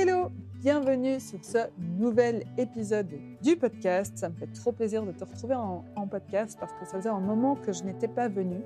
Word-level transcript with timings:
Hello, 0.00 0.30
bienvenue 0.62 1.18
sur 1.18 1.44
ce 1.44 1.58
nouvel 1.98 2.44
épisode 2.56 3.18
du 3.42 3.56
podcast. 3.56 4.16
Ça 4.16 4.28
me 4.28 4.36
fait 4.36 4.46
trop 4.46 4.70
plaisir 4.70 5.04
de 5.04 5.10
te 5.10 5.24
retrouver 5.24 5.56
en, 5.56 6.06
podcast 6.08 6.56
parce 6.60 6.72
que 6.74 6.86
ça 6.86 6.98
faisait 6.98 7.08
un 7.08 7.18
moment 7.18 7.56
que 7.56 7.72
je 7.72 7.82
n'étais 7.82 8.06
pas 8.06 8.28
venue, 8.28 8.62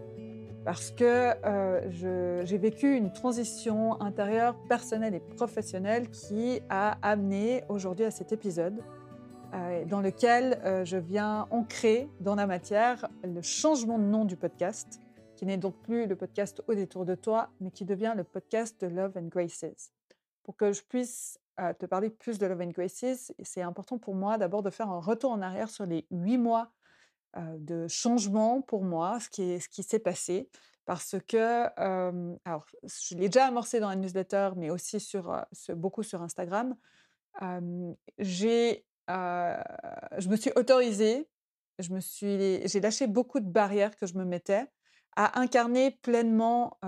parce 0.66 0.90
que 0.90 1.32
euh, 1.46 2.42
j'ai 2.44 2.58
vécu 2.58 2.94
une 2.94 3.14
transition 3.14 3.98
intérieure, 4.02 4.54
personnelle 4.68 5.14
et 5.14 5.20
professionnelle 5.20 6.10
qui 6.10 6.60
a 6.68 6.98
amené 7.00 7.64
aujourd'hui 7.70 8.04
à 8.04 8.10
cet 8.10 8.32
épisode 8.32 8.82
euh, 9.54 9.86
dans 9.86 10.02
lequel 10.02 10.60
euh, 10.66 10.84
je 10.84 10.98
viens 10.98 11.48
ancrer 11.50 12.10
dans 12.20 12.34
la 12.34 12.46
matière 12.46 13.08
le 13.24 13.40
changement 13.40 13.98
de 13.98 14.04
nom 14.04 14.26
du 14.26 14.36
podcast, 14.36 15.00
qui 15.36 15.46
n'est 15.46 15.56
donc 15.56 15.76
plus 15.82 16.04
le 16.04 16.14
podcast 16.14 16.62
Au 16.68 16.74
détour 16.74 17.06
de 17.06 17.14
toi, 17.14 17.48
mais 17.58 17.70
qui 17.70 17.86
devient 17.86 18.12
le 18.14 18.22
podcast 18.22 18.78
de 18.82 18.88
Love 18.88 19.12
and 19.16 19.28
Graces. 19.28 19.92
Pour 20.42 20.56
que 20.56 20.72
je 20.72 20.82
puisse 20.82 21.38
te 21.78 21.86
parler 21.86 22.10
plus 22.10 22.38
de 22.38 22.46
Love 22.46 22.62
and 22.62 22.70
Graces, 22.70 23.32
c'est 23.42 23.62
important 23.62 23.98
pour 23.98 24.14
moi 24.14 24.38
d'abord 24.38 24.62
de 24.62 24.70
faire 24.70 24.90
un 24.90 25.00
retour 25.00 25.30
en 25.30 25.42
arrière 25.42 25.68
sur 25.68 25.86
les 25.86 26.06
huit 26.10 26.38
mois 26.38 26.72
de 27.36 27.86
changement 27.88 28.60
pour 28.62 28.84
moi, 28.84 29.18
ce 29.20 29.28
qui, 29.28 29.82
s'est 29.82 29.98
passé. 29.98 30.50
Parce 30.84 31.16
que, 31.28 31.68
alors, 32.44 32.66
je 32.82 33.14
l'ai 33.14 33.28
déjà 33.28 33.46
amorcé 33.46 33.80
dans 33.80 33.88
la 33.88 33.96
newsletter, 33.96 34.50
mais 34.56 34.70
aussi 34.70 34.98
beaucoup 35.70 36.02
sur 36.02 36.22
Instagram. 36.22 36.74
j'ai 38.18 38.84
je 39.08 40.28
me 40.28 40.36
suis 40.36 40.52
autorisée, 40.56 41.28
je 41.78 41.92
me 41.92 42.00
suis, 42.00 42.66
j'ai 42.66 42.80
lâché 42.80 43.06
beaucoup 43.06 43.40
de 43.40 43.48
barrières 43.48 43.96
que 43.96 44.06
je 44.06 44.14
me 44.14 44.24
mettais 44.24 44.66
à 45.16 45.40
incarner 45.40 45.90
pleinement 46.02 46.78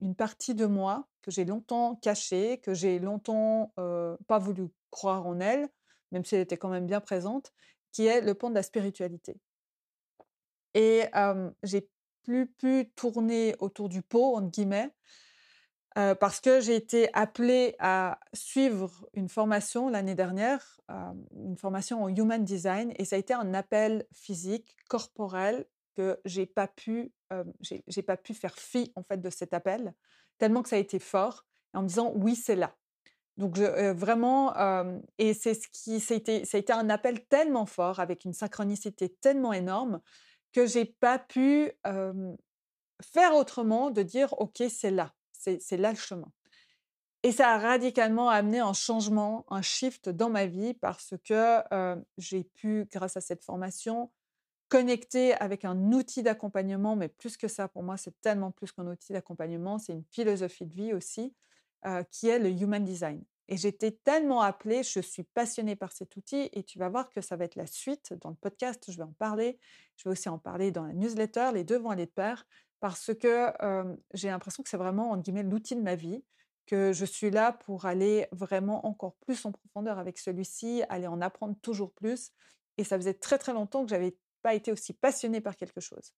une 0.00 0.14
partie 0.14 0.54
de 0.54 0.66
moi 0.66 1.08
que 1.24 1.30
j'ai 1.30 1.46
longtemps 1.46 1.96
cachée, 1.96 2.58
que 2.58 2.74
j'ai 2.74 2.98
longtemps 2.98 3.72
pas 4.26 4.38
voulu 4.38 4.64
croire 4.90 5.26
en 5.26 5.40
elle, 5.40 5.66
même 6.12 6.22
si 6.22 6.34
elle 6.34 6.42
était 6.42 6.58
quand 6.58 6.68
même 6.68 6.86
bien 6.86 7.00
présente, 7.00 7.50
qui 7.92 8.04
est 8.04 8.20
le 8.20 8.34
pont 8.34 8.50
de 8.50 8.54
la 8.54 8.62
spiritualité. 8.62 9.40
Et 10.74 11.04
j'ai 11.62 11.88
plus 12.24 12.46
pu 12.46 12.92
tourner 12.94 13.56
autour 13.58 13.88
du 13.88 14.02
pot, 14.02 14.36
entre 14.36 14.50
guillemets, 14.50 14.90
parce 15.94 16.40
que 16.40 16.60
j'ai 16.60 16.76
été 16.76 17.08
appelée 17.14 17.74
à 17.78 18.20
suivre 18.34 19.08
une 19.14 19.30
formation 19.30 19.88
l'année 19.88 20.14
dernière, 20.14 20.78
une 21.34 21.56
formation 21.56 22.02
en 22.02 22.08
Human 22.08 22.44
Design, 22.44 22.92
et 22.96 23.06
ça 23.06 23.16
a 23.16 23.18
été 23.18 23.32
un 23.32 23.54
appel 23.54 24.06
physique, 24.12 24.76
corporel, 24.90 25.64
que 25.94 26.20
j'ai 26.26 26.44
pas 26.44 26.68
pu, 26.68 27.14
j'ai 27.62 28.02
pas 28.02 28.18
pu 28.18 28.34
faire 28.34 28.58
fi 28.58 28.92
en 28.94 29.02
fait 29.02 29.22
de 29.22 29.30
cet 29.30 29.54
appel, 29.54 29.94
tellement 30.38 30.62
que 30.62 30.68
ça 30.68 30.76
a 30.76 30.78
été 30.78 30.98
fort, 30.98 31.46
en 31.72 31.82
me 31.82 31.88
disant 31.88 32.12
oui 32.14 32.36
c'est 32.36 32.56
là. 32.56 32.74
Donc 33.36 33.58
vraiment, 33.58 34.54
et 35.18 35.34
c'est 35.34 35.54
ce 35.54 35.66
qui, 35.68 35.98
ça 35.98 36.14
a, 36.14 36.16
été, 36.16 36.44
ça 36.44 36.56
a 36.56 36.60
été 36.60 36.72
un 36.72 36.88
appel 36.88 37.26
tellement 37.26 37.66
fort, 37.66 37.98
avec 37.98 38.24
une 38.24 38.32
synchronicité 38.32 39.08
tellement 39.08 39.52
énorme, 39.52 40.00
que 40.52 40.66
j'ai 40.66 40.84
pas 40.84 41.18
pu 41.18 41.72
faire 41.82 43.34
autrement 43.34 43.90
de 43.90 44.02
dire 44.02 44.32
ok 44.38 44.62
c'est 44.68 44.92
là 44.92 45.12
c'est 45.32 45.76
là 45.76 45.90
le 45.90 45.98
chemin. 45.98 46.30
Et 47.22 47.32
ça 47.32 47.54
a 47.54 47.58
radicalement 47.58 48.28
amené 48.28 48.60
un 48.60 48.74
changement, 48.74 49.46
un 49.48 49.62
shift 49.62 50.08
dans 50.10 50.30
ma 50.30 50.46
vie 50.46 50.74
parce 50.74 51.14
que 51.24 51.62
j'ai 52.18 52.44
pu, 52.44 52.86
grâce 52.92 53.16
à 53.16 53.20
cette 53.20 53.42
formation, 53.42 54.10
connecter 54.74 55.34
avec 55.34 55.64
un 55.64 55.92
outil 55.92 56.24
d'accompagnement, 56.24 56.96
mais 56.96 57.06
plus 57.06 57.36
que 57.36 57.46
ça, 57.46 57.68
pour 57.68 57.84
moi, 57.84 57.96
c'est 57.96 58.20
tellement 58.20 58.50
plus 58.50 58.72
qu'un 58.72 58.88
outil 58.88 59.12
d'accompagnement, 59.12 59.78
c'est 59.78 59.92
une 59.92 60.02
philosophie 60.10 60.66
de 60.66 60.74
vie 60.74 60.92
aussi, 60.92 61.32
qui 62.10 62.26
est 62.26 62.40
le 62.40 62.50
Human 62.50 62.84
Design. 62.84 63.22
Et 63.46 63.56
j'étais 63.56 63.92
tellement 63.92 64.40
appelée, 64.40 64.82
je 64.82 64.98
suis 64.98 65.22
passionnée 65.22 65.76
par 65.76 65.92
cet 65.92 66.16
outil 66.16 66.48
et 66.52 66.64
tu 66.64 66.80
vas 66.80 66.88
voir 66.88 67.08
que 67.10 67.20
ça 67.20 67.36
va 67.36 67.44
être 67.44 67.54
la 67.54 67.68
suite. 67.68 68.14
Dans 68.20 68.30
le 68.30 68.34
podcast, 68.34 68.90
je 68.90 68.96
vais 68.96 69.04
en 69.04 69.12
parler. 69.12 69.60
Je 69.96 70.08
vais 70.08 70.10
aussi 70.10 70.28
en 70.28 70.38
parler 70.40 70.72
dans 70.72 70.82
la 70.82 70.92
newsletter. 70.92 71.50
Les 71.54 71.62
deux 71.62 71.78
vont 71.78 71.90
aller 71.90 72.06
de 72.06 72.10
pair 72.10 72.44
parce 72.80 73.14
que 73.14 73.52
j'ai 74.12 74.28
l'impression 74.28 74.64
que 74.64 74.68
c'est 74.68 74.76
vraiment, 74.76 75.12
entre 75.12 75.22
guillemets, 75.22 75.44
l'outil 75.44 75.76
de 75.76 75.82
ma 75.82 75.94
vie, 75.94 76.24
que 76.66 76.92
je 76.92 77.04
suis 77.04 77.30
là 77.30 77.52
pour 77.52 77.86
aller 77.86 78.26
vraiment 78.32 78.84
encore 78.88 79.14
plus 79.24 79.44
en 79.46 79.52
profondeur 79.52 80.00
avec 80.00 80.18
celui-ci, 80.18 80.82
aller 80.88 81.06
en 81.06 81.20
apprendre 81.20 81.54
toujours 81.62 81.92
plus. 81.92 82.32
Et 82.76 82.82
ça 82.82 82.96
faisait 82.96 83.14
très 83.14 83.38
très 83.38 83.52
longtemps 83.52 83.84
que 83.84 83.90
j'avais 83.90 84.16
pas 84.44 84.54
été 84.54 84.70
aussi 84.70 84.92
passionnée 84.92 85.40
par 85.40 85.56
quelque 85.56 85.80
chose. 85.80 86.12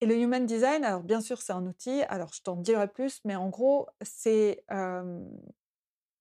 Et 0.00 0.06
le 0.06 0.16
Human 0.16 0.44
Design, 0.46 0.82
alors 0.84 1.02
bien 1.04 1.20
sûr, 1.20 1.40
c'est 1.40 1.52
un 1.52 1.64
outil, 1.66 2.02
alors 2.08 2.32
je 2.32 2.40
t'en 2.42 2.56
dirai 2.56 2.88
plus, 2.88 3.20
mais 3.24 3.36
en 3.36 3.50
gros, 3.50 3.86
c'est 4.00 4.64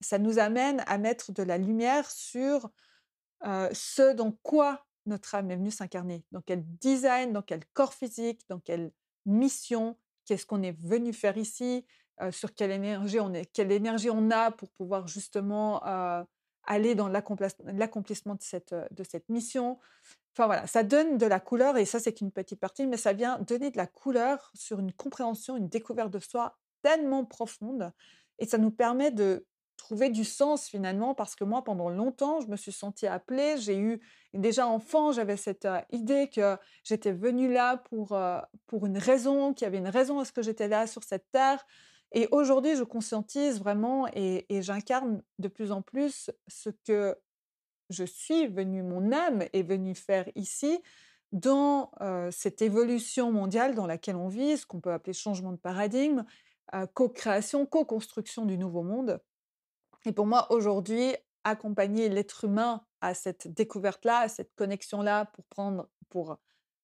ça 0.02 0.18
nous 0.20 0.38
amène 0.40 0.84
à 0.88 0.98
mettre 0.98 1.32
de 1.32 1.42
la 1.42 1.58
lumière 1.58 2.12
sur 2.12 2.70
ce 3.44 4.14
dans 4.14 4.34
quoi 4.44 4.86
notre 5.08 5.34
âme 5.34 5.50
est 5.50 5.56
venue 5.56 5.72
s'incarner, 5.72 6.24
dans 6.32 6.42
quel 6.42 6.64
design, 6.64 7.34
dans 7.34 7.42
quel 7.42 7.66
corps 7.74 7.94
physique, 7.94 8.42
dans 8.50 8.60
quel 8.60 8.92
mission, 9.26 9.98
qu'est-ce 10.26 10.46
qu'on 10.46 10.62
est 10.62 10.78
venu 10.84 11.14
faire 11.14 11.38
ici, 11.38 11.86
sur 12.30 12.54
quelle 12.54 12.70
énergie 12.70 13.20
on 13.20 13.34
est, 13.34 13.46
quelle 13.46 13.72
énergie 13.72 14.12
on 14.12 14.30
a 14.30 14.52
pour 14.52 14.70
pouvoir 14.72 15.08
justement 15.08 15.82
aller 16.66 16.96
dans 16.96 17.08
l'accomplissement 17.08 18.36
de 18.36 18.42
cette, 18.42 18.76
de 18.92 19.04
cette 19.04 19.30
mission. 19.30 19.80
Enfin 20.34 20.46
voilà, 20.46 20.68
ça 20.68 20.84
donne 20.84 21.18
de 21.18 21.26
la 21.26 21.40
couleur 21.40 21.78
et 21.78 21.86
ça 21.86 22.00
c'est 22.00 22.14
qu'une 22.14 22.32
petite 22.32 22.60
partie, 22.60 22.88
mais 22.88 22.98
ça 22.98 23.14
vient 23.14 23.40
donner 23.40 23.72
de 23.72 23.78
la 23.78 23.88
couleur 23.88 24.52
sur 24.54 24.80
une 24.80 24.94
compréhension, 24.94 25.58
une 25.58 25.68
découverte 25.68 26.12
de 26.12 26.20
soi 26.20 26.58
tellement 26.82 27.26
profonde 27.26 27.92
et 28.40 28.46
ça 28.46 28.58
nous 28.58 28.72
permet 28.72 29.12
de 29.12 29.46
trouver 29.78 30.10
du 30.10 30.24
sens 30.24 30.68
finalement 30.68 31.16
parce 31.16 31.36
que 31.36 31.44
moi 31.44 31.64
pendant 31.64 31.90
longtemps 31.90 32.40
je 32.40 32.48
me 32.48 32.56
suis 32.56 32.72
sentie 32.72 33.08
appelée 33.08 33.58
j'ai 33.58 33.78
eu 33.78 34.00
déjà 34.34 34.68
enfant 34.68 35.12
j'avais 35.12 35.38
cette 35.38 35.68
idée 35.92 36.30
que 36.30 36.56
j'étais 36.84 37.12
venue 37.12 37.52
là 37.52 37.78
pour 37.78 38.18
pour 38.68 38.86
une 38.86 38.98
raison 38.98 39.54
qu'il 39.54 39.66
y 39.66 39.68
avait 39.68 39.80
une 39.80 39.88
raison 39.88 40.20
à 40.20 40.26
ce 40.26 40.32
que 40.32 40.44
j'étais 40.44 40.68
là 40.68 40.86
sur 40.86 41.04
cette 41.04 41.32
terre 41.32 41.66
et 42.12 42.28
aujourd'hui 42.32 42.76
je 42.76 42.84
conscientise 42.84 43.60
vraiment 43.60 44.08
et, 44.14 44.46
j'incarne 44.50 45.22
de 45.40 45.48
plus 45.48 45.72
en 45.72 45.82
plus 45.82 46.32
ce 46.48 46.70
que 46.70 47.18
je 47.90 48.04
suis 48.04 48.48
venue 48.48 48.84
mon 48.84 49.12
âme 49.12 49.44
est 49.54 49.64
venue 49.64 49.96
faire 49.96 50.28
ici 50.36 50.82
dans 51.32 51.92
cette 52.32 52.62
évolution 52.62 53.32
mondiale 53.32 53.76
dans 53.76 53.88
laquelle 53.88 54.18
on 54.18 54.28
vit 54.28 54.58
ce 54.58 54.66
qu'on 54.66 54.82
peut 54.82 54.92
appeler 54.92 55.14
changement 55.14 55.52
de 55.52 55.58
paradigme 55.58 56.26
co-création 56.94 57.66
co-construction 57.66 58.46
du 58.46 58.58
nouveau 58.58 58.84
monde. 58.84 59.20
Et 60.06 60.12
pour 60.12 60.26
moi, 60.26 60.52
aujourd'hui, 60.52 61.16
accompagner 61.44 62.10
l'être 62.10 62.46
humain 62.46 62.82
à 63.02 63.14
cette 63.14 63.48
découverte-là, 63.48 64.20
à 64.20 64.28
cette 64.28 64.54
connexion-là, 64.56 65.26
pour 65.26 65.46
prendre, 65.46 65.90
pour 66.10 66.38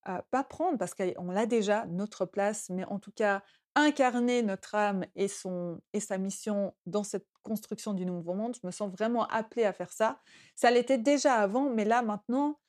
pas 0.03 0.43
prendre, 0.43 0.77
parce 0.77 0.93
qu'on 0.93 1.31
l'a 1.31 1.45
déjà, 1.45 1.85
notre 1.87 2.25
place, 2.25 2.69
mais 2.69 2.85
en 2.85 2.99
tout 2.99 3.11
cas 3.11 3.43
incarner 3.77 4.43
notre 4.43 4.75
âme 4.75 5.05
et, 5.15 5.27
son, 5.27 5.79
et 5.93 5.99
sa 5.99 6.17
mission 6.17 6.73
dans 6.85 7.03
cette 7.03 7.27
construction 7.43 7.93
du 7.93 8.05
nouveau 8.05 8.33
monde. 8.33 8.55
Je 8.61 8.65
me 8.65 8.71
sens 8.71 8.91
vraiment 8.91 9.27
appelée 9.27 9.63
à 9.63 9.73
faire 9.73 9.91
ça. 9.91 10.19
Ça 10.55 10.71
l'était 10.71 10.97
déjà 10.97 11.35
avant, 11.35 11.69
mais 11.69 11.85
là 11.85 12.01
maintenant, 12.01 12.59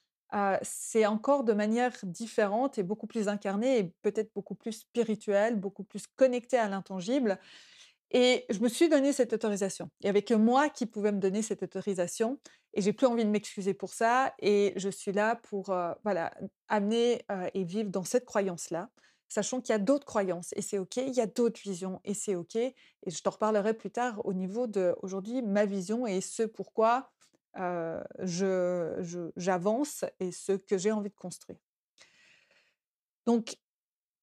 c'est 0.63 1.07
encore 1.07 1.45
de 1.45 1.53
manière 1.53 1.93
différente 2.03 2.79
et 2.79 2.83
beaucoup 2.83 3.07
plus 3.07 3.29
incarnée 3.29 3.79
et 3.79 3.95
peut-être 4.03 4.31
beaucoup 4.35 4.55
plus 4.55 4.73
spirituelle, 4.73 5.57
beaucoup 5.57 5.85
plus 5.85 6.07
connectée 6.07 6.59
à 6.59 6.69
l'intangible. 6.69 7.39
Et 8.11 8.47
je 8.51 8.61
me 8.61 8.69
suis 8.69 8.89
donné 8.89 9.13
cette 9.13 9.33
autorisation. 9.33 9.91
Il 10.01 10.05
n'y 10.05 10.11
avait 10.11 10.23
que 10.23 10.35
moi 10.35 10.71
qui 10.71 10.87
pouvais 10.87 11.13
me 11.13 11.19
donner 11.19 11.43
cette 11.43 11.63
autorisation. 11.63 12.39
Et 12.75 12.83
j'ai 12.83 12.93
plus 12.93 13.07
envie 13.07 13.25
de 13.25 13.31
m'excuser 13.31 13.75
pour 13.75 13.93
ça. 13.93 14.35
Et 14.39 14.73
je 14.77 14.89
suis 14.89 15.13
là 15.13 15.37
pour 15.37 15.71
euh, 15.71 15.93
voilà, 16.05 16.33
amener 16.69 17.23
euh, 17.31 17.49
et 17.55 17.65
vivre 17.65 17.91
dans 17.91 18.05
cette 18.05 18.25
croyance-là, 18.25 18.89
sachant 19.29 19.61
qu'il 19.61 19.73
y 19.73 19.77
a 19.77 19.79
d'autres 19.79 20.07
croyances 20.07 20.53
et 20.57 20.63
c'est 20.63 20.79
OK. 20.79 20.97
Il 20.97 21.15
y 21.15 21.21
a 21.21 21.27
d'autres 21.27 21.61
visions 21.61 22.01
et 22.05 22.15
c'est 22.15 22.35
OK. 22.35 22.57
Et 22.57 22.75
je 23.07 23.23
t'en 23.23 23.31
reparlerai 23.31 23.75
plus 23.75 23.91
tard 23.91 24.25
au 24.25 24.33
niveau 24.33 24.67
de 24.67 24.95
aujourd'hui 25.03 25.43
ma 25.43 25.67
vision 25.67 26.07
et 26.07 26.21
ce 26.21 26.43
pourquoi 26.43 27.11
j'avance 29.37 30.05
et 30.21 30.31
ce 30.31 30.53
que 30.53 30.79
j'ai 30.79 30.93
envie 30.93 31.11
de 31.11 31.17
construire. 31.17 31.59
Donc, 33.27 33.57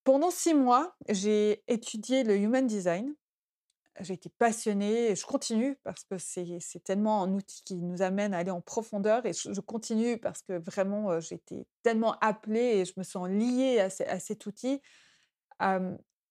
pendant 0.04 0.32
six 0.32 0.54
mois, 0.54 0.96
j'ai 1.10 1.64
étudié 1.68 2.24
le 2.24 2.38
Human 2.38 2.66
Design 2.66 3.14
j'ai 4.02 4.14
été 4.14 4.30
passionnée 4.30 5.12
et 5.12 5.16
je 5.16 5.26
continue 5.26 5.78
parce 5.84 6.04
que 6.04 6.18
c'est 6.18 6.84
tellement 6.84 7.24
un 7.24 7.32
outil 7.34 7.64
qui 7.64 7.76
nous 7.76 8.02
amène 8.02 8.34
à 8.34 8.40
aller 8.40 8.52
en 8.52 8.62
profondeur 8.62 9.26
et 9.26 9.34
je, 9.34 9.60
continue 9.62 10.18
parce 10.18 10.42
que 10.42 10.54
vraiment 10.54 11.20
j'ai 11.20 11.36
été 11.36 11.66
tellement 11.82 12.18
appelée 12.20 12.80
et 12.80 12.86
je 12.86 12.94
me 12.98 13.04
sens 13.04 13.30
liée 13.30 13.80
à, 13.80 14.20
cet 14.20 14.46
outil. 14.46 14.82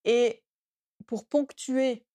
et 0.05 0.45
pour 1.07 1.27
ponctuer 1.27 2.07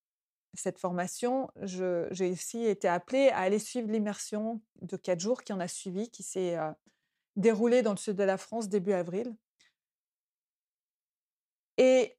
cette 0.53 0.79
formation, 0.79 1.49
j'ai 1.61 2.31
aussi 2.31 2.65
été 2.65 2.87
appelée 2.87 3.29
à 3.29 3.39
aller 3.39 3.59
suivre 3.59 3.89
l'immersion 3.89 4.61
de 4.81 4.97
quatre 4.97 5.19
jours 5.19 5.43
qui 5.43 5.53
en 5.53 5.59
a 5.59 5.67
suivi, 5.67 6.09
qui 6.09 6.23
s'est 6.23 6.57
déroulée 7.35 7.81
dans 7.81 7.91
le 7.91 7.97
sud 7.97 8.15
de 8.15 8.23
la 8.23 8.37
France 8.37 8.69
début 8.69 8.93
avril. 8.93 9.35
Et 11.77 12.18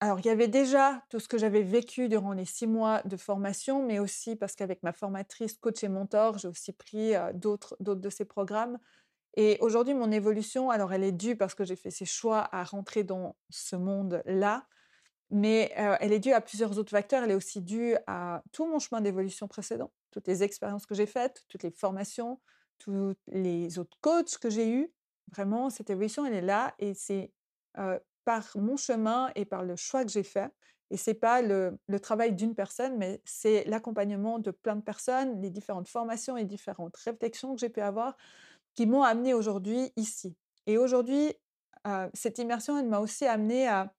Alors, 0.00 0.20
il 0.20 0.26
y 0.26 0.30
avait 0.30 0.48
déjà 0.48 1.02
tout 1.10 1.18
ce 1.18 1.26
que 1.26 1.38
j'avais 1.38 1.62
vécu 1.62 2.08
durant 2.08 2.32
les 2.32 2.44
6 2.44 2.68
mois 2.68 3.02
de 3.04 3.16
formation, 3.16 3.84
mais 3.84 3.98
aussi 3.98 4.36
parce 4.36 4.54
qu'avec 4.54 4.82
ma 4.82 4.92
formatrice, 4.92 5.58
coach 5.58 5.82
et 5.82 5.88
mentor, 5.88 6.38
j'ai 6.38 6.48
aussi 6.48 6.72
pris, 6.72 7.14
d'autres 7.34 7.76
de 7.80 8.08
ses 8.08 8.24
programmes 8.24 8.78
et 9.40 9.56
aujourd'hui, 9.60 9.94
mon 9.94 10.10
évolution, 10.10 10.68
alors 10.68 10.92
elle 10.92 11.04
est 11.04 11.12
due 11.12 11.36
parce 11.36 11.54
que 11.54 11.64
j'ai 11.64 11.76
fait 11.76 11.92
ces 11.92 12.04
choix 12.04 12.48
à 12.50 12.64
rentrer 12.64 13.04
dans 13.04 13.36
ce 13.50 13.76
monde-là, 13.76 14.66
mais 15.30 15.72
elle 15.76 16.12
est 16.12 16.18
due 16.18 16.32
à 16.32 16.40
plusieurs 16.40 16.76
autres 16.76 16.90
facteurs. 16.90 17.22
Elle 17.22 17.30
est 17.30 17.36
aussi 17.36 17.60
due 17.60 17.94
à 18.08 18.42
tout 18.50 18.66
mon 18.66 18.80
chemin 18.80 19.00
d'évolution 19.00 19.46
précédent, 19.46 19.92
toutes 20.10 20.26
les 20.26 20.42
expériences 20.42 20.86
que 20.86 20.94
j'ai 20.96 21.06
faites, 21.06 21.44
toutes 21.46 21.62
les 21.62 21.70
formations, 21.70 22.40
tous 22.78 23.14
les 23.28 23.78
autres 23.78 23.96
coachs 24.00 24.38
que 24.38 24.50
j'ai 24.50 24.68
eus. 24.68 24.92
Vraiment, 25.30 25.70
cette 25.70 25.90
évolution, 25.90 26.26
elle 26.26 26.34
est 26.34 26.40
là 26.40 26.74
et 26.80 26.94
c'est, 26.94 27.30
par 28.28 28.44
mon 28.56 28.76
chemin 28.76 29.30
et 29.36 29.46
par 29.46 29.64
le 29.64 29.74
choix 29.74 30.04
que 30.04 30.10
j'ai 30.10 30.22
fait 30.22 30.52
et 30.90 30.98
c'est 30.98 31.14
pas 31.14 31.40
le 31.40 31.78
travail 32.02 32.34
d'une 32.34 32.54
personne, 32.54 32.98
mais 32.98 33.22
c'est 33.24 33.64
l'accompagnement 33.64 34.38
de 34.38 34.50
plein 34.50 34.76
de 34.76 34.82
personnes, 34.82 35.40
les 35.40 35.48
différentes 35.48 35.88
formations 35.88 36.36
et 36.36 36.44
différentes 36.44 36.94
réflexions 36.98 37.54
que 37.54 37.60
j'ai 37.60 37.70
pu 37.70 37.80
avoir 37.80 38.18
qui 38.74 38.84
m'ont 38.86 39.02
amenée 39.02 39.32
aujourd'hui 39.32 39.92
ici. 39.96 40.36
Et 40.66 40.76
aujourd'hui, 40.76 41.32
heu, 41.86 42.10
cette 42.12 42.38
immersion, 42.38 42.78
elle 42.78 42.88
m'a 42.88 43.00
aussi 43.00 43.24
amenée 43.24 43.66
à 43.66 43.94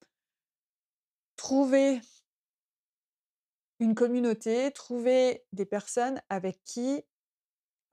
trouver 1.35 2.01
une 3.79 3.95
communauté, 3.95 4.71
trouver 4.71 5.43
des 5.53 5.65
personnes 5.65 6.21
avec 6.29 6.63
qui, 6.65 7.01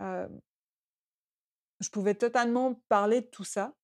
hem 0.00 0.40
je 1.80 1.90
pouvais 1.90 2.14
totalement 2.14 2.74
parler 2.88 3.20
de 3.22 3.26
tout 3.26 3.44
ça 3.44 3.74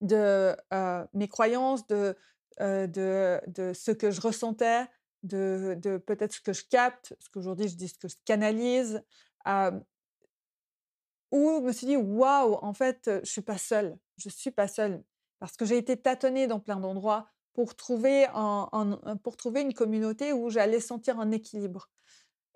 de, 0.00 0.56
heu, 0.72 1.06
mes 1.14 1.28
croyances, 1.28 1.86
de, 1.86 2.16
heu, 2.60 2.88
de 2.88 3.40
de 3.48 3.72
ce 3.74 3.90
que 3.92 4.10
je 4.10 4.20
ressentais, 4.20 4.86
de 5.22 5.76
de 5.80 5.98
peut-être 5.98 6.32
ce 6.34 6.40
que 6.40 6.52
je 6.52 6.64
capte, 6.68 7.14
ce 7.20 7.28
qu'aujourd'hui 7.30 7.68
je 7.68 7.76
dis 7.76 7.88
ce 7.88 7.98
que 7.98 8.08
je 8.08 8.16
canalise, 8.24 9.02
où 11.32 11.58
je 11.60 11.66
me 11.66 11.72
suis 11.72 11.86
dit: 11.86 11.96
«Waouh, 11.96 12.54
en 12.62 12.72
fait, 12.72 13.10
je 13.24 13.30
suis 13.30 13.42
pas 13.42 13.58
seule, 13.58 13.98
je 14.16 14.28
suis 14.28 14.50
pas 14.50 14.68
seule». 14.68 15.02
Parce 15.38 15.56
que 15.56 15.64
j'ai 15.66 15.76
été 15.76 15.96
tâtonner 16.00 16.46
dans 16.46 16.60
plein 16.60 16.80
d'endroits 16.80 17.28
pour 17.52 17.74
trouver 17.76 18.26
un 18.32 18.68
pour 19.22 19.36
trouver 19.36 19.62
une 19.62 19.74
communauté 19.74 20.32
où 20.32 20.50
j'allais 20.50 20.80
sentir 20.80 21.18
un 21.20 21.30
équilibre 21.30 21.88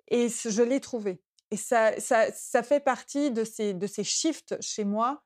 et 0.08 0.28
je 0.28 0.62
l'ai 0.62 0.80
trouvé 0.80 1.22
et 1.50 1.56
ça 1.56 1.98
ça 2.00 2.32
ça 2.32 2.62
fait 2.62 2.80
partie 2.80 3.30
de 3.32 3.44
ces 3.44 3.74
de 3.74 3.86
ces 3.86 4.04
shifts 4.04 4.56
chez 4.62 4.84
moi, 4.84 5.24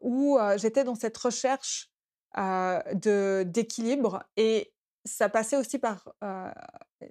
où, 0.00 0.38
heu, 0.38 0.58
j'étais 0.58 0.84
dans 0.84 0.94
cette 0.94 1.16
recherche, 1.16 1.90
heu, 2.38 2.80
de 2.94 3.44
d'équilibre 3.46 4.24
et 4.36 4.72
ça 5.04 5.28
passait 5.28 5.56
aussi 5.56 5.78
par, 5.78 6.08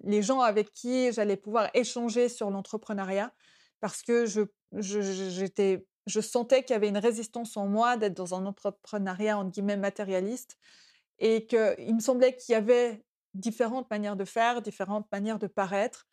les 0.03 0.21
gens 0.23 0.39
avec 0.41 0.71
qui 0.73 1.11
j'allais 1.11 1.37
pouvoir 1.37 1.69
échanger 1.73 2.29
sur 2.29 2.49
l'entrepreneuriat 2.49 3.31
parce 3.79 4.01
que 4.01 4.25
je 4.25 4.41
j'étais 4.73 5.87
je 6.07 6.19
sentais 6.21 6.63
qu'il 6.63 6.73
y 6.73 6.77
avait 6.77 6.89
une 6.89 6.97
résistance 6.97 7.57
en 7.57 7.67
moi 7.67 7.97
d'être 7.97 8.13
dans 8.13 8.35
un 8.35 8.45
entrepreneuriat 8.45 9.37
entre 9.37 9.51
guillemets 9.51 9.77
«matérialiste» 9.77 10.57
et 11.19 11.47
qu'il 11.47 11.95
me 11.95 11.99
semblait 11.99 12.35
qu'il 12.35 12.53
y 12.53 12.55
avait 12.55 13.05
différentes 13.33 13.89
manières 13.89 14.15
de 14.15 14.25
faire, 14.25 14.61
différentes 14.61 15.11
manières 15.11 15.39
de 15.39 15.47
paraître, 15.47 16.07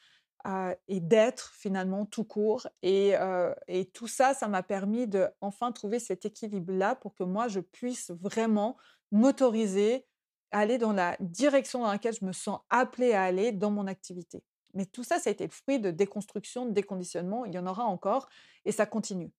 et 0.88 1.00
d'être 1.00 1.52
finalement 1.54 2.04
tout 2.04 2.24
court 2.24 2.66
et 2.82 3.14
heu 3.16 3.54
et 3.68 3.84
tout 3.86 4.08
ça, 4.08 4.34
ça 4.34 4.48
m'a 4.48 4.62
permis 4.62 5.06
d'enfin 5.06 5.70
trouver 5.72 6.00
cet 6.00 6.24
équilibre-là 6.24 6.96
pour 6.96 7.14
que 7.14 7.22
moi 7.22 7.48
je 7.48 7.60
puisse 7.60 8.10
vraiment 8.10 8.76
m'autoriser 9.12 10.06
à 10.50 10.60
aller 10.60 10.78
dans 10.78 10.92
la 10.92 11.16
direction 11.20 11.82
dans 11.82 11.92
laquelle 11.92 12.14
je 12.14 12.24
me 12.24 12.32
sens 12.32 12.60
appelée 12.70 13.12
à 13.12 13.22
aller 13.22 13.52
dans 13.52 13.70
mon 13.70 13.86
activité. 13.86 14.42
Mais 14.74 14.86
tout 14.86 15.04
ça, 15.04 15.18
ça 15.18 15.30
a 15.30 15.32
été 15.32 15.44
le 15.44 15.52
fruit 15.52 15.78
de 15.78 15.90
déconstruction, 15.90 16.66
de 16.66 16.72
déconditionnement, 16.72 17.44
il 17.44 17.54
y 17.54 17.58
en 17.58 17.66
aura 17.66 17.84
encore 17.84 18.28
et 18.64 18.72
ça 18.72 18.86
continue. 18.86 19.30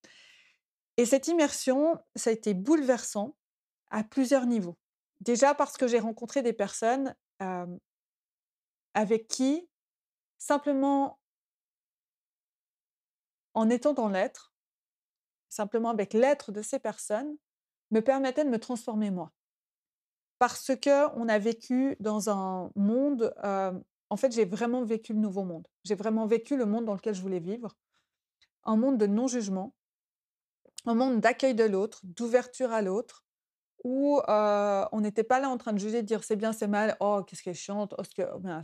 Et 0.97 1.05
cette 1.05 1.27
immersion, 1.27 1.97
ça 2.15 2.29
a 2.29 2.33
été 2.33 2.53
bouleversant 2.53 3.35
à 3.89 4.03
plusieurs 4.03 4.45
niveaux. 4.45 4.77
Déjà 5.21 5.53
parce 5.53 5.77
que 5.77 5.87
j'ai 5.87 5.99
rencontré 5.99 6.41
des 6.41 6.53
personnes, 6.53 7.15
hem 7.39 7.79
avec 8.93 9.27
qui, 9.27 9.67
simplement 10.45 11.19
en 13.55 13.69
étant 13.71 13.93
dans 13.93 14.09
l'être, 14.09 14.53
simplement 15.49 15.89
avec 15.91 16.13
l'être 16.13 16.51
de 16.51 16.61
ces 16.61 16.79
personnes, 16.79 17.37
me 17.91 18.01
permettait 18.01 18.45
de 18.45 18.49
me 18.49 18.59
transformer 18.59 19.11
moi. 19.11 19.33
Parce 20.39 20.71
qu'on 20.81 21.27
a 21.29 21.39
vécu 21.39 21.95
dans 21.99 22.29
un 22.29 22.71
monde, 22.75 23.33
hem, 23.43 23.83
en 24.09 24.17
fait, 24.17 24.31
j'ai 24.33 24.45
vraiment 24.45 24.83
vécu 24.83 25.13
le 25.13 25.19
nouveau 25.19 25.43
monde. 25.43 25.67
J'ai 25.83 25.95
vraiment 25.95 26.25
vécu 26.27 26.57
le 26.57 26.65
monde 26.65 26.85
dans 26.85 26.93
lequel 26.93 27.15
je 27.15 27.21
voulais 27.21 27.39
vivre. 27.39 27.75
Un 28.65 28.77
monde 28.77 28.97
de 28.99 29.07
non-jugement, 29.07 29.75
un 30.85 30.95
monde 30.95 31.19
d'accueil 31.21 31.55
de 31.55 31.63
l'autre, 31.63 31.99
d'ouverture 32.03 32.71
à 32.71 32.81
l'autre, 32.81 33.25
où, 33.83 34.19
heu, 34.29 34.85
on 34.93 35.01
n'était 35.01 35.23
pas 35.25 35.39
là 35.41 35.49
en 35.49 35.57
train 35.57 35.73
de 35.73 35.79
juger, 35.79 36.01
de 36.03 36.07
dire: 36.07 36.23
«C'est 36.25 36.35
bien, 36.37 36.53
c'est 36.53 36.67
mal, 36.67 36.97
oh 37.01 37.23
qu'est-ce 37.27 37.43
qu'elle 37.43 37.51
est 37.53 37.55
chiante, 37.55 37.95
oh 37.97 38.03
ce 38.03 38.15
que 38.15 38.23
ma» 38.39 38.61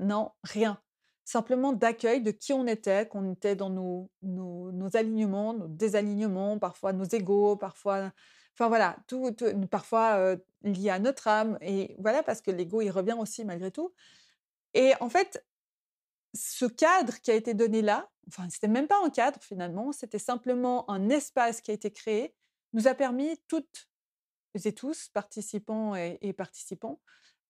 non, 0.00 0.32
rien. 0.44 0.80
Simplement 1.28 1.72
d'accueil 1.72 2.22
de 2.22 2.30
qui 2.30 2.52
on 2.52 2.68
était, 2.68 3.08
qu'on 3.08 3.32
était 3.32 3.56
dans 3.56 3.68
nos 3.68 4.10
nos 4.22 4.96
alignements, 4.96 5.54
nos 5.54 5.66
désalignements, 5.66 6.56
parfois 6.60 6.92
nos 6.92 7.04
égos, 7.04 7.56
parfois 7.56 8.12
enfin 8.54 8.68
voilà, 8.68 8.96
tout 9.08 9.34
parfois, 9.70 10.18
heu, 10.20 10.46
lié 10.62 10.88
à 10.90 11.00
notre 11.00 11.26
âme 11.28 11.58
et 11.60 11.96
voilà, 11.98 12.22
parce 12.22 12.40
que 12.40 12.52
l'ego, 12.52 12.80
il 12.80 12.90
revient 12.90 13.16
aussi 13.18 13.44
malgré 13.44 13.72
tout. 13.72 13.92
Et 14.74 14.94
en 15.00 15.08
fait, 15.08 15.44
ce 16.34 16.66
cadre 16.66 17.14
qui 17.20 17.32
a 17.32 17.34
été 17.34 17.54
donné 17.54 17.82
là, 17.82 18.08
enfin 18.28 18.48
c'était 18.50 18.68
même 18.68 18.86
pas 18.88 19.00
un 19.04 19.10
cadre 19.10 19.40
finalement, 19.42 19.92
c'était 19.92 20.20
simplement 20.20 20.88
un 20.90 21.08
espace 21.08 21.60
qui 21.60 21.72
a 21.72 21.74
été 21.74 21.90
créé, 21.90 22.34
nous 22.72 22.88
a 22.88 22.94
permis 22.94 23.36
toutes 23.48 23.88
et 24.64 24.72
tous, 24.72 25.08
participants 25.10 25.94
et 25.96 26.32
participants, 26.32 27.00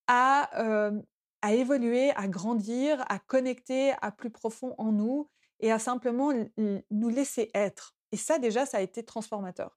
à, 0.09 0.51
hem, 0.55 1.05
à 1.47 1.55
évoluer, 1.55 2.11
à 2.17 2.27
grandir, 2.27 3.05
à 3.09 3.19
connecter 3.19 3.93
à 4.03 4.11
plus 4.11 4.31
profond 4.31 4.75
en 4.79 4.91
nous 4.91 5.29
et 5.61 5.71
à 5.71 5.79
simplement 5.79 6.33
nous 6.57 7.09
laisser 7.09 7.51
être 7.55 7.97
et 8.13 8.17
ça 8.17 8.39
déjà, 8.39 8.67
ça 8.67 8.79
a 8.79 8.81
été 8.81 9.05
transformateur. 9.05 9.77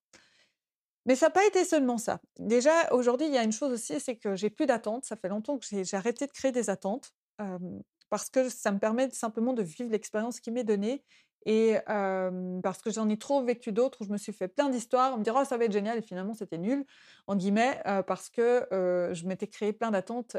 Mais 1.06 1.16
ça 1.16 1.28
a 1.28 1.30
pas 1.30 1.46
été 1.46 1.66
seulement 1.66 1.98
ça. 1.98 2.20
Déjà 2.38 2.94
aujourd'hui, 2.94 3.28
il 3.28 3.34
y 3.34 3.38
a 3.38 3.44
une 3.44 3.52
chose 3.52 3.72
aussi, 3.74 4.00
c'est 4.00 4.18
que 4.18 4.36
j'ai 4.36 4.50
plus 4.50 4.66
d'attentes. 4.66 5.06
Ça 5.06 5.16
fait 5.16 5.30
longtemps 5.30 5.58
que 5.58 5.66
j'ai 5.66 5.98
arrêté 5.98 6.28
de 6.28 6.32
créer 6.32 6.52
des 6.52 6.70
attentes, 6.70 7.12
hem, 7.40 7.82
parce 8.10 8.30
que 8.30 8.50
ça 8.50 8.72
me 8.72 8.80
permet 8.80 9.10
simplement 9.12 9.54
de 9.54 9.64
vivre 9.64 9.90
l'expérience 9.90 10.40
qui 10.40 10.52
m'est 10.52 10.64
donnée 10.64 11.04
et 11.46 11.78
parce 11.86 12.82
que 12.82 12.92
j'en 12.92 13.10
ai 13.10 13.18
trop 13.18 13.44
vécu 13.44 13.72
d'autres 13.72 14.02
où 14.02 14.06
je 14.06 14.12
me 14.12 14.18
suis 14.18 14.34
fait 14.34 14.48
plein 14.48 14.70
d'histoires, 14.70 15.18
me 15.18 15.24
dire: 15.24 15.36
«Oh 15.40 15.46
ça 15.46 15.58
va 15.58 15.66
être 15.66 15.72
génial» 15.72 15.98
et 15.98 16.02
finalement 16.02 16.34
c'était 16.34 16.58
«nul» 16.58 16.86
entre 17.28 17.40
guillemets, 17.40 17.82
parce 18.08 18.30
que, 18.30 18.68
je 19.14 19.26
m'étais 19.28 19.48
créé 19.48 19.74
plein 19.74 19.92
d'attentes, 19.92 20.38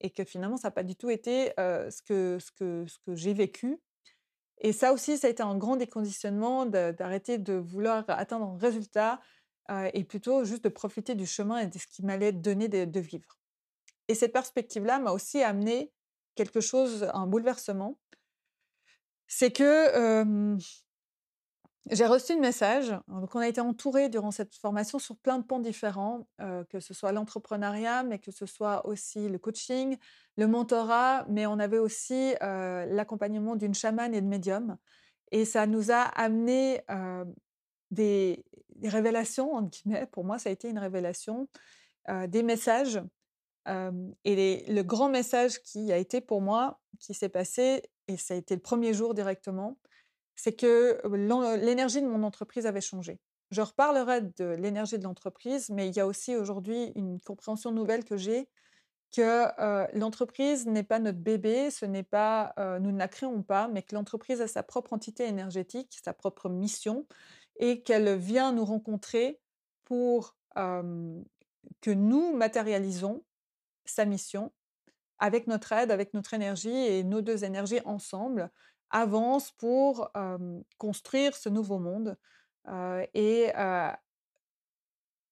et 0.00 0.10
que 0.10 0.24
finalement 0.24 0.56
ça 0.56 0.68
a 0.68 0.70
pas 0.72 0.82
du 0.84 0.96
tout 0.96 1.10
été, 1.10 1.52
ce 1.58 2.02
que 2.02 2.38
ce 2.40 2.50
que 2.52 2.84
ce 2.86 2.98
que 3.06 3.14
j'ai 3.14 3.34
vécu. 3.34 3.80
Et 4.60 4.72
ça 4.72 4.92
aussi, 4.92 5.18
ça 5.18 5.28
a 5.28 5.30
été 5.30 5.42
un 5.42 5.56
grand 5.56 5.76
déconditionnement 5.76 6.66
d'arrêter 6.66 7.38
de 7.38 7.54
vouloir 7.54 8.04
atteindre 8.08 8.46
un 8.46 8.58
résultat, 8.58 9.20
et 9.94 10.04
plutôt 10.04 10.44
juste 10.44 10.64
de 10.64 10.70
profiter 10.70 11.14
du 11.14 11.26
chemin 11.26 11.58
et 11.58 11.66
de 11.66 11.78
ce 11.78 11.86
qui 11.86 12.04
m'allait 12.04 12.32
donner 12.32 12.68
de 12.68 12.84
de 12.86 13.00
vivre. 13.00 13.38
Et 14.08 14.14
cette 14.14 14.32
perspective-là 14.32 14.98
m'a 14.98 15.12
aussi 15.12 15.42
amené 15.42 15.92
quelque 16.34 16.60
chose, 16.60 17.08
un 17.14 17.26
bouleversement 17.26 17.98
c'est 19.28 19.52
que, 19.52 20.56
j'ai 21.90 22.06
reçu 22.06 22.34
le 22.34 22.40
message, 22.40 22.94
donc 23.06 23.34
on 23.34 23.38
a 23.38 23.48
été 23.48 23.62
entourés 23.62 24.10
durant 24.10 24.30
cette 24.30 24.54
formation 24.54 24.98
sur 24.98 25.16
plein 25.16 25.38
de 25.38 25.44
pans 25.44 25.60
différents, 25.60 26.26
que 26.68 26.80
ce 26.80 26.92
soit 26.92 27.12
l'entrepreneuriat, 27.12 28.02
mais 28.02 28.18
que 28.18 28.30
ce 28.30 28.44
soit 28.44 28.84
aussi 28.86 29.28
le 29.28 29.38
coaching, 29.38 29.96
le 30.36 30.46
mentorat, 30.48 31.24
mais 31.28 31.46
on 31.46 31.58
avait 31.58 31.78
aussi, 31.78 32.34
l'accompagnement 32.40 33.56
d'une 33.56 33.74
chamane 33.74 34.14
et 34.14 34.20
de 34.20 34.26
médium 34.26 34.76
et 35.30 35.44
ça 35.44 35.66
nous 35.66 35.90
a 35.90 36.02
amené, 36.02 36.82
des 37.90 38.44
«révélations» 38.82 39.54
entre 39.54 39.70
guillemets. 39.70 40.06
Pour 40.06 40.24
moi, 40.24 40.38
ça 40.38 40.50
a 40.50 40.52
été 40.52 40.68
une 40.68 40.78
révélation, 40.78 41.48
des 42.28 42.42
messages, 42.42 43.00
et 44.24 44.64
le 44.68 44.82
grand 44.82 45.08
message 45.08 45.60
qui 45.62 45.92
a 45.92 45.96
été 45.96 46.20
pour 46.20 46.40
moi, 46.40 46.80
qui 46.98 47.14
s'est 47.14 47.28
passé 47.28 47.82
et 48.08 48.16
ça 48.16 48.34
a 48.34 48.36
été 48.36 48.54
le 48.54 48.60
1er 48.60 48.92
jour 48.92 49.14
directement, 49.14 49.78
c'est 50.34 50.52
que 50.52 51.00
l'énergie 51.56 52.00
de 52.00 52.06
mon 52.06 52.22
entreprise 52.22 52.66
avait 52.66 52.80
changé. 52.80 53.18
Je 53.50 53.60
reparlerai 53.62 54.22
de 54.22 54.44
l'énergie 54.58 54.98
de 54.98 55.04
l'entreprise, 55.04 55.70
mais 55.70 55.88
il 55.88 55.96
y 55.96 56.00
a 56.00 56.06
aussi 56.06 56.36
aujourd'hui 56.36 56.92
une 56.96 57.20
compréhension 57.20 57.72
nouvelle 57.72 58.04
que 58.04 58.16
j'ai, 58.16 58.48
que, 59.10 59.96
l'entreprise 59.96 60.66
n'est 60.66 60.82
pas 60.82 60.98
notre 60.98 61.18
bébé, 61.18 61.70
ce 61.70 61.86
n'est 61.86 62.02
pas, 62.02 62.54
nous 62.80 62.92
ne 62.92 62.98
la 62.98 63.08
créons 63.08 63.42
pas, 63.42 63.68
mais 63.68 63.82
que 63.82 63.94
l'entreprise 63.94 64.40
a 64.40 64.48
sa 64.48 64.62
propre 64.62 64.92
entité 64.92 65.24
énergétique, 65.24 65.98
sa 66.04 66.12
propre 66.12 66.48
mission 66.48 67.06
et 67.58 67.82
qu'elle 67.82 68.16
vient 68.16 68.52
nous 68.52 68.64
rencontrer 68.64 69.40
pour, 69.84 70.36
que 70.54 71.90
nous 71.90 72.36
matérialisons 72.36 73.24
sa 73.84 74.04
mission 74.04 74.52
avec 75.18 75.46
notre 75.46 75.72
aide, 75.72 75.90
avec 75.90 76.14
notre 76.14 76.34
énergie 76.34 76.68
et 76.68 77.04
nos 77.04 77.20
deux 77.20 77.44
énergies 77.44 77.80
ensemble 77.84 78.50
avancent 78.90 79.52
pour 79.52 80.10
construire 80.78 81.36
ce 81.36 81.48
nouveau 81.48 81.78
monde 81.78 82.16
et 83.14 83.52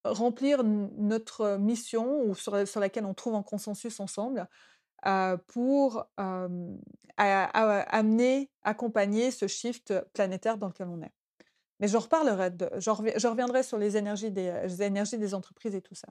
remplir 0.05 0.62
notre 0.64 1.57
mission 1.57 2.23
ou 2.23 2.35
sur, 2.35 2.81
laquelle 2.81 3.07
on 3.07 3.14
trouve 3.14 3.35
un 3.35 3.43
consensus 3.43 4.00
ensemble 4.00 4.49
pour 5.47 6.07
amener, 7.16 8.50
accompagner 8.62 9.31
ce 9.31 9.47
shift 9.47 9.95
planétaire 10.12 10.59
dans 10.59 10.69
lequel 10.69 10.88
on 10.88 11.00
est. 11.02 11.12
Mais 11.81 11.88
je 11.88 11.97
reparlerai, 11.97 12.52
je, 12.78 13.28
reviendrai 13.28 13.62
sur 13.62 13.78
les 13.78 13.97
énergies 13.97 14.31
des, 14.31 14.83
énergies 14.83 15.19
des 15.19 15.35
entreprises 15.35 15.75
et 15.75 15.83
tout 15.83 15.95
ça. 15.95 16.09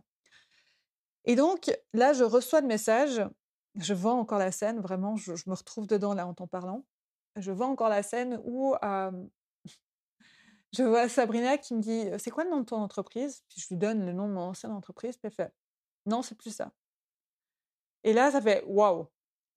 Et 1.25 1.35
donc, 1.35 1.71
là, 1.93 2.13
je 2.13 2.23
reçois 2.23 2.61
le 2.61 2.67
message, 2.67 3.21
je 3.77 3.93
vois 3.93 4.13
encore 4.13 4.39
la 4.39 4.51
scène, 4.51 4.79
vraiment, 4.79 5.15
je, 5.17 5.31
me 5.47 5.53
retrouve 5.53 5.87
dedans 5.87 6.13
là 6.13 6.27
en 6.27 6.33
t'en 6.33 6.47
parlant. 6.47 6.85
Je 7.35 7.51
vois 7.51 7.67
encore 7.67 7.89
la 7.89 8.03
scène 8.03 8.39
où 8.45 8.75
je 10.73 10.83
vois 10.83 11.09
Sabrina 11.09 11.57
qui 11.57 11.73
me 11.75 11.81
dit 11.81 12.05
C'est 12.17 12.31
quoi 12.31 12.43
le 12.45 12.49
nom 12.49 12.59
de 12.59 12.65
ton 12.65 12.77
entreprise? 12.77 13.43
Puis 13.49 13.61
je 13.61 13.67
lui 13.69 13.77
donne 13.77 14.05
le 14.05 14.13
nom 14.13 14.27
de 14.27 14.33
mon 14.33 14.41
ancienne 14.41 14.71
entreprise, 14.71 15.17
puis 15.17 15.27
elle 15.27 15.33
fait 15.33 15.53
Non, 16.05 16.21
c'est 16.21 16.35
plus 16.35 16.55
ça. 16.55 16.71
Et 18.03 18.13
là, 18.13 18.31
ça 18.31 18.41
fait 18.41 18.63
waouh. 18.67 19.07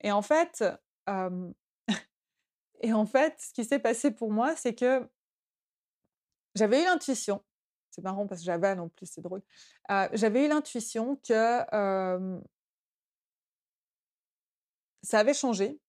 Et 0.01 0.11
en 0.11 0.23
fait, 0.23 0.65
et 2.81 2.93
en 2.93 3.07
fait, 3.07 3.41
ce 3.41 3.53
qui 3.53 3.65
s'est 3.65 3.79
passé 3.79 4.11
pour 4.11 4.33
moi, 4.33 4.57
c'est 4.57 4.75
que 4.75 5.09
j'avais 6.55 6.83
eu 6.83 6.85
l'intuition. 6.85 7.45
C'est 7.91 8.03
marrant 8.03 8.27
parce 8.27 8.41
que 8.41 8.47
j'avais 8.47 8.75
non 8.75 8.89
plus, 8.89 9.07
c'est 9.07 9.21
drôle. 9.21 9.43
j'avais 10.13 10.47
eu 10.47 10.49
l'intuition 10.49 11.17
que 11.17 12.41
ça 15.02 15.21
avait 15.21 15.35
changé, 15.35 15.81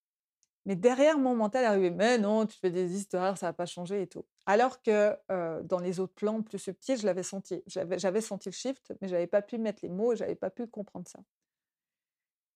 mais 0.65 0.75
derrière 0.75 1.17
mon 1.17 1.35
mental 1.35 1.65
arrivait 1.65 1.89
mais 1.89 2.17
non, 2.17 2.45
tu 2.45 2.57
fais 2.57 2.69
des 2.69 2.95
histoires, 2.95 3.37
ça 3.37 3.47
n'a 3.47 3.53
pas 3.53 3.65
changé 3.65 4.03
et 4.03 4.07
tout. 4.07 4.25
Alors 4.45 4.81
que 4.81 5.17
dans 5.63 5.79
les 5.79 5.99
autres 5.99 6.13
plans 6.13 6.41
plus 6.41 6.59
subtils, 6.59 6.97
je 6.97 7.05
l'avais 7.05 7.23
senti. 7.23 7.63
J'avais 7.65 8.21
senti 8.21 8.49
le 8.49 8.53
shift, 8.53 8.93
mais 9.01 9.07
je 9.07 9.13
n'avais 9.13 9.27
pas 9.27 9.41
pu 9.41 9.57
mettre 9.57 9.79
les 9.83 9.89
mots, 9.89 10.15
je 10.15 10.21
n'avais 10.21 10.35
pas 10.35 10.49
pu 10.49 10.67
comprendre 10.67 11.07
ça. 11.07 11.19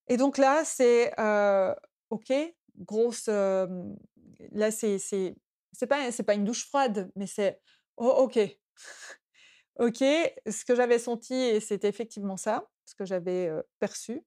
Et 0.08 0.18
donc 0.18 0.38
là, 0.38 0.64
c'est 0.66 1.12
OK, 2.10 2.34
grosse. 2.78 3.28
là, 3.28 4.72
c'est 4.72 5.00
c'est 5.00 5.88
pas 5.88 6.12
pas 6.26 6.34
une 6.36 6.46
douche 6.46 6.68
froide, 6.68 7.12
mais 7.16 7.28
c'est 7.28 7.60
oh, 7.98 8.10
OK. 8.20 8.40
OK, 9.80 9.98
ce 9.98 10.66
que 10.66 10.76
j'avais 10.76 11.00
senti, 11.00 11.34
et 11.34 11.60
c'était 11.60 11.90
effectivement 11.90 12.38
ça, 12.38 12.70
ce 12.86 12.94
que 12.94 13.06
j'avais 13.06 13.52
perçu. 13.80 14.24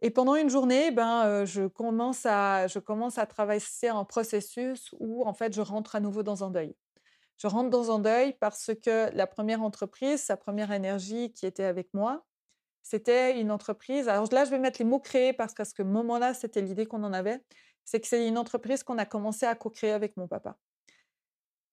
Et 0.00 0.10
pendant 0.10 0.36
une 0.36 0.48
journée, 0.48 0.90
ben, 0.90 1.44
je, 1.44 1.66
commence 1.66 2.24
à, 2.24 2.66
je 2.68 2.78
commence 2.78 3.18
à 3.18 3.26
traverser 3.26 3.88
un 3.88 4.04
processus 4.04 4.94
où, 5.00 5.24
en 5.24 5.34
fait, 5.34 5.52
je 5.52 5.60
rentre 5.60 5.96
à 5.96 6.00
nouveau 6.00 6.22
dans 6.22 6.44
un 6.44 6.50
deuil. 6.50 6.76
Je 7.38 7.46
rentre 7.46 7.70
dans 7.70 7.94
un 7.94 7.98
deuil 7.98 8.34
parce 8.40 8.70
que 8.84 9.14
la 9.14 9.26
première 9.26 9.62
entreprise, 9.62 10.22
sa 10.22 10.36
première 10.36 10.72
énergie 10.72 11.32
qui 11.32 11.46
était 11.46 11.64
avec 11.64 11.88
moi, 11.94 12.24
c'était 12.82 13.40
une 13.40 13.50
entreprise. 13.50 14.08
Alors 14.08 14.26
là, 14.32 14.44
je 14.44 14.50
vais 14.50 14.58
mettre 14.58 14.80
les 14.80 14.84
mots 14.84 14.98
créés 15.00 15.32
parce 15.32 15.54
qu'à 15.54 15.64
ce 15.64 15.82
moment-là, 15.82 16.34
c'était 16.34 16.62
l'idée 16.62 16.86
qu'on 16.86 17.04
en 17.04 17.12
avait. 17.12 17.40
C'est 17.84 18.00
que 18.00 18.06
c'est 18.06 18.26
une 18.26 18.38
entreprise 18.38 18.82
qu'on 18.82 18.98
a 18.98 19.04
commencé 19.04 19.46
à 19.46 19.54
co-créer 19.54 19.92
avec 19.92 20.16
mon 20.16 20.26
papa. 20.26 20.56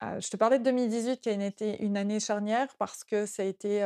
Euh, 0.06 0.20
je 0.20 0.30
te 0.30 0.38
parlais 0.38 0.60
de 0.60 0.64
2018 0.64 1.22
qui 1.22 1.30
a 1.30 1.46
été 1.46 1.82
une 1.84 1.98
année 1.98 2.20
charnière 2.20 2.76
parce 2.78 3.04
que 3.04 3.26
ça 3.26 3.44
a 3.44 3.46
été 3.46 3.80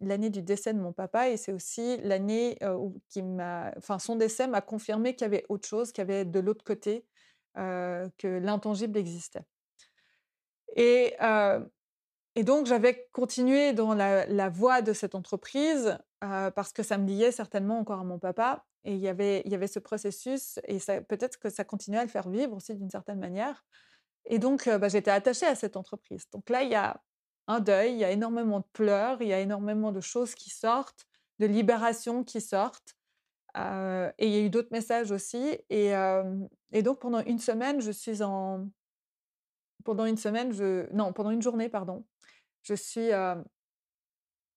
l'année 0.00 0.30
du 0.30 0.42
décès 0.42 0.72
de 0.72 0.78
mon 0.78 0.92
papa 0.92 1.28
et 1.28 1.36
c'est 1.36 1.52
aussi 1.52 1.98
l'année 1.98 2.58
où 2.62 3.00
qui 3.08 3.22
enfin 3.76 3.98
son 3.98 4.16
décès 4.16 4.46
m'a 4.46 4.60
confirmé 4.60 5.14
qu'il 5.14 5.26
y 5.26 5.26
avait 5.26 5.44
autre 5.48 5.68
chose, 5.68 5.92
qu'il 5.92 6.02
y 6.02 6.06
avait 6.10 6.24
de 6.24 6.40
l'autre 6.40 6.64
côté, 6.64 7.04
que 7.54 8.38
l'intangible 8.38 8.96
existait. 8.98 9.44
Et, 10.74 11.14
et 12.34 12.44
donc 12.44 12.66
j'avais 12.66 13.08
continué 13.12 13.72
dans 13.74 13.94
la, 13.94 14.24
la, 14.26 14.48
voie 14.48 14.80
de 14.80 14.94
cette 14.94 15.14
entreprise 15.14 15.98
parce 16.20 16.72
que 16.72 16.82
ça 16.82 16.96
me 16.96 17.06
liait 17.06 17.32
certainement 17.32 17.78
encore 17.78 18.00
à 18.00 18.04
mon 18.04 18.18
papa 18.18 18.64
et 18.84 18.94
il 18.94 19.00
y 19.00 19.08
avait, 19.08 19.42
il 19.44 19.52
y 19.52 19.54
avait 19.54 19.66
ce 19.66 19.78
processus 19.78 20.58
et 20.66 20.78
peut-être 21.08 21.38
que 21.38 21.50
ça 21.50 21.64
continuait 21.64 22.00
à 22.00 22.04
le 22.04 22.10
faire 22.10 22.28
vivre 22.28 22.56
aussi 22.56 22.74
d'une 22.74 22.90
certaine 22.90 23.18
manière. 23.18 23.64
Et 24.26 24.38
donc, 24.38 24.68
bah, 24.68 24.88
j'étais 24.88 25.10
attachée 25.10 25.46
à 25.46 25.54
cette 25.54 25.76
entreprise. 25.76 26.24
Donc 26.32 26.48
là, 26.48 26.62
il 26.62 26.70
y 26.70 26.74
a 26.74 27.00
un 27.48 27.60
deuil, 27.60 27.92
il 27.92 27.98
y 27.98 28.04
a 28.04 28.10
énormément 28.10 28.60
de 28.60 28.66
pleurs, 28.72 29.20
il 29.20 29.28
y 29.28 29.32
a 29.32 29.40
énormément 29.40 29.92
de 29.92 30.00
choses 30.00 30.34
qui 30.34 30.50
sortent, 30.50 31.06
de 31.38 31.46
libérations 31.46 32.24
qui 32.24 32.40
sortent. 32.40 32.96
et 33.56 34.26
il 34.26 34.30
y 34.30 34.36
a 34.36 34.40
eu 34.40 34.50
d'autres 34.50 34.72
messages 34.72 35.10
aussi. 35.10 35.58
Et, 35.70 35.92
donc, 36.82 37.00
pendant 37.00 37.20
une 37.20 37.38
semaine, 37.38 37.80
je 37.80 37.90
suis 37.90 38.22
en... 38.22 38.68
Pendant 39.84 40.04
une 40.04 40.16
semaine, 40.16 40.52
je... 40.52 40.90
Non, 40.92 41.12
pendant 41.12 41.30
une 41.30 41.42
journée, 41.42 41.68
pardon. 41.68 42.04
Je 42.62 42.74
suis... 42.74 43.10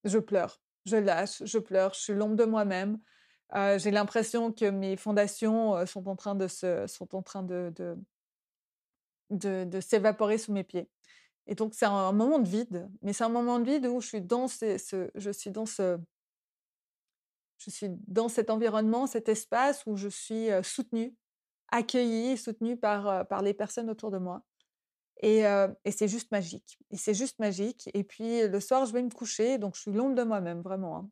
Je 0.03 0.19
pleure. 0.19 0.61
Je 0.85 0.97
lâche, 0.97 1.43
je 1.43 1.57
pleure. 1.57 1.95
Je 1.95 2.01
suis 2.01 2.13
l'ombre 2.13 2.35
de 2.35 2.45
moi-même. 2.45 2.99
J'ai 3.53 3.91
l'impression 3.91 4.51
que 4.51 4.69
mes 4.69 4.95
fondations 4.95 5.85
sont 5.87 6.07
en 6.07 6.15
train 6.15 6.35
de 6.35 6.47
se... 6.47 6.85
sont 6.85 7.15
en 7.15 7.23
train 7.23 7.41
de, 7.41 7.73
s'évaporer 9.81 10.37
sous 10.37 10.51
mes 10.51 10.63
pieds. 10.63 10.89
Et 11.47 11.55
donc, 11.55 11.73
c'est 11.75 11.85
un, 11.85 12.11
moment 12.11 12.39
de 12.39 12.47
vide, 12.47 12.89
mais 13.01 13.13
c'est 13.13 13.23
un 13.23 13.29
moment 13.29 13.59
de 13.59 13.65
vide 13.69 13.85
où 13.85 14.01
je 14.01 14.07
suis 14.07 14.21
dans 14.21 14.47
ce, 14.47 15.09
je 15.13 15.29
suis 15.29 15.51
dans 15.51 15.65
ce, 15.65 15.97
je 17.57 17.69
suis 17.69 17.89
dans 18.07 18.29
cet 18.29 18.49
environnement, 18.49 19.05
cet 19.05 19.29
espace 19.29 19.83
où 19.85 19.95
je 19.95 20.07
suis 20.07 20.47
soutenue, 20.63 21.15
accueillie, 21.69 22.37
soutenue 22.37 22.77
par, 22.77 23.27
par 23.27 23.41
les 23.43 23.53
personnes 23.53 23.89
autour 23.89 24.09
de 24.09 24.17
moi. 24.17 24.43
Et, 25.21 25.43
et 25.85 25.91
c'est 25.91 26.07
juste 26.07 26.31
magique. 26.31 26.79
Et 26.89 26.97
c'est 26.97 27.13
juste 27.13 27.37
magique. 27.37 27.89
Et 27.93 28.03
puis, 28.03 28.47
le 28.47 28.59
soir, 28.59 28.87
je 28.87 28.93
vais 28.93 29.03
me 29.03 29.11
coucher, 29.11 29.59
donc 29.59 29.75
je 29.75 29.81
suis 29.81 29.91
l'ombre 29.91 30.15
de 30.15 30.23
moi-même, 30.23 30.61
vraiment. 30.61 31.09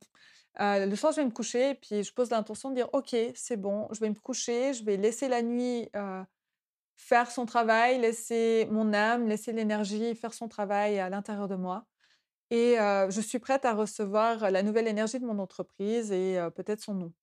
Hein. 0.55 0.85
le 0.87 0.95
soir, 0.95 1.13
je 1.13 1.17
vais 1.17 1.25
me 1.25 1.31
coucher, 1.31 1.75
puis 1.75 2.03
je 2.03 2.11
pose 2.11 2.31
l'intention 2.31 2.71
de 2.71 2.75
dire, 2.75 2.89
OK, 2.93 3.15
c'est 3.35 3.57
bon, 3.57 3.87
je 3.91 3.99
vais 3.99 4.09
me 4.09 4.19
coucher, 4.19 4.73
je 4.73 4.83
vais 4.83 4.97
laisser 4.97 5.27
la 5.27 5.43
nuit 5.43 5.89
faire 6.95 7.31
son 7.31 7.45
travail, 7.45 7.99
laisser 7.99 8.67
mon 8.71 8.93
âme, 8.93 9.27
laisser 9.27 9.51
l'énergie 9.51 10.15
faire 10.15 10.33
son 10.33 10.47
travail 10.47 10.99
à 10.99 11.09
l'intérieur 11.09 11.47
de 11.47 11.55
moi. 11.55 11.85
Et 12.49 12.75
je 12.77 13.21
suis 13.21 13.39
prête 13.39 13.65
à 13.65 13.73
recevoir 13.73 14.51
la 14.51 14.63
nouvelle 14.63 14.87
énergie 14.87 15.19
de 15.19 15.25
mon 15.25 15.39
entreprise 15.39 16.11
et 16.11 16.39
peut-être 16.55 16.81
son 16.81 16.93
nom. 16.93 17.13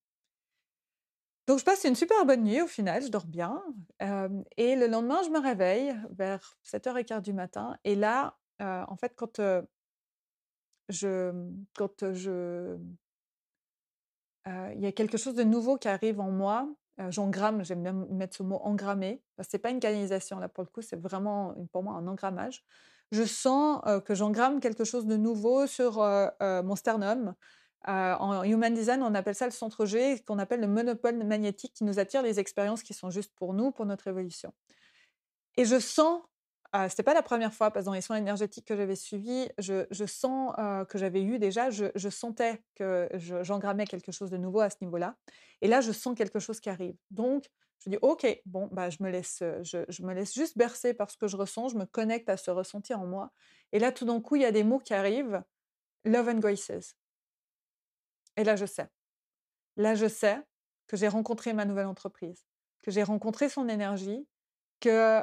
Donc 1.47 1.59
je 1.59 1.65
passe 1.65 1.85
une 1.85 1.95
super 1.95 2.25
bonne 2.27 2.45
nuit 2.45 2.61
au 2.63 2.67
final, 2.67 3.03
je 3.03 3.09
dors 3.09 3.27
bien. 3.27 3.63
et 4.57 4.77
le 4.77 4.87
lendemain, 4.87 5.23
je 5.25 5.31
me 5.31 5.41
réveille 5.41 5.95
vers 6.11 6.57
7h15 6.65 7.23
du 7.23 7.33
matin. 7.33 7.77
Et 7.85 7.95
là, 7.95 8.37
en 8.59 8.97
fait, 8.97 9.15
quand 9.17 9.41
je... 10.89 11.33
Quand 11.77 12.13
je 12.13 12.77
il 14.75 14.81
y 14.81 14.87
a 14.87 14.93
quelque 14.93 15.17
chose 15.17 15.35
de 15.35 15.45
nouveau 15.45 15.77
qui 15.77 15.87
arrive 15.87 16.19
en 16.19 16.31
moi, 16.31 16.69
j'engramme, 17.09 17.65
j'aime 17.65 17.83
bien 17.83 17.93
mettre 17.93 18.37
ce 18.37 18.43
mot 18.43 18.61
engrammer. 18.63 19.23
Ce 19.39 19.45
n'est 19.53 19.61
pas 19.61 19.71
une 19.71 19.81
canalisation, 19.81 20.39
là, 20.39 20.49
pour 20.49 20.63
le 20.65 20.69
coup, 20.69 20.83
c'est 20.83 21.01
vraiment, 21.01 21.55
pour 21.73 21.83
moi, 21.83 21.95
un 21.95 22.07
engrammage. 22.07 22.65
Je 23.13 23.25
sens 23.25 23.81
que 24.05 24.15
j'engramme 24.15 24.61
quelque 24.61 24.85
chose 24.85 25.07
de 25.07 25.17
nouveau 25.17 25.67
sur 25.67 25.99
mon 26.41 26.77
sternum. 26.77 27.35
en 27.87 28.43
Human 28.45 28.75
Design, 28.75 29.03
on 29.03 29.15
appelle 29.15 29.35
ça 29.35 29.47
le 29.47 29.53
centre 29.53 29.87
G, 29.87 30.23
qu'on 30.27 30.39
appelle 30.39 30.61
le 30.61 30.69
monopole 30.69 31.17
magnétique 31.25 31.73
qui 31.75 31.85
nous 31.85 31.99
attire 31.99 32.23
les 32.23 32.39
expériences 32.39 32.83
qui 32.83 32.95
sont 32.95 33.11
justes 33.11 33.35
pour 33.35 33.55
nous, 33.55 33.71
pour 33.71 33.87
notre 33.87 34.07
évolution. 34.09 34.53
Et 35.57 35.65
je 35.65 35.79
sens 35.79 36.21
ce 36.73 36.89
c'était 36.89 37.03
pas 37.03 37.15
la 37.15 37.23
première 37.23 37.53
fois, 37.53 37.71
parce 37.71 37.85
que 37.85 37.87
dans 37.87 37.95
les 37.95 38.01
soins 38.01 38.17
énergétiques 38.17 38.67
que 38.67 38.77
j'avais 38.77 38.97
suivis, 38.97 39.49
je, 39.59 40.07
sens 40.07 40.55
que 40.89 40.99
j'avais 40.99 41.23
eu 41.23 41.39
déjà, 41.39 41.71
je, 41.71 42.09
sentais 42.09 42.63
que 42.75 43.09
j'engrammais 43.43 43.87
quelque 43.87 44.13
chose 44.13 44.31
de 44.31 44.37
nouveau 44.37 44.61
à 44.61 44.71
ce 44.71 44.77
niveau-là. 44.83 45.17
Et 45.63 45.69
là, 45.69 45.81
je 45.81 45.93
sens 45.93 46.17
quelque 46.17 46.39
chose 46.39 46.61
qui 46.61 46.71
arrive. 46.71 46.97
Donc, 47.11 47.47
je 47.81 47.91
dis, 47.91 47.99
OK, 48.03 48.27
bon, 48.45 48.69
bah, 48.73 48.91
je, 48.91 49.03
me 49.03 49.11
laisse, 49.11 49.43
je, 49.63 50.03
me 50.03 50.13
laisse 50.13 50.35
juste 50.35 50.57
bercer 50.57 50.95
par 50.95 51.11
ce 51.11 51.17
que 51.17 51.27
je 51.27 51.37
ressens, 51.37 51.69
je 51.69 51.77
me 51.77 51.87
connecte 51.87 52.29
à 52.29 52.37
ce 52.37 52.51
ressenti 52.51 52.95
en 52.95 53.07
moi. 53.07 53.33
Et 53.73 53.79
là, 53.79 53.91
tout 53.91 54.05
d'un 54.05 54.21
coup, 54.21 54.37
il 54.37 54.43
y 54.43 54.47
a 54.47 54.53
des 54.53 54.65
mots 54.65 54.79
qui 54.79 54.95
arrivent, 54.95 55.43
Love 56.05 56.29
and 56.29 56.39
Graces. 56.39 56.95
Et 58.37 58.45
là, 58.45 58.57
je 58.57 58.67
sais. 58.67 58.89
Là, 59.77 59.95
je 59.95 60.07
sais 60.07 60.39
que 60.87 60.97
j'ai 60.97 61.09
rencontré 61.09 61.53
ma 61.53 61.65
nouvelle 61.65 61.87
entreprise, 61.87 62.45
que 62.83 62.91
j'ai 62.91 63.03
rencontré 63.03 63.49
son 63.49 63.69
énergie, 63.69 64.27
que 64.81 65.23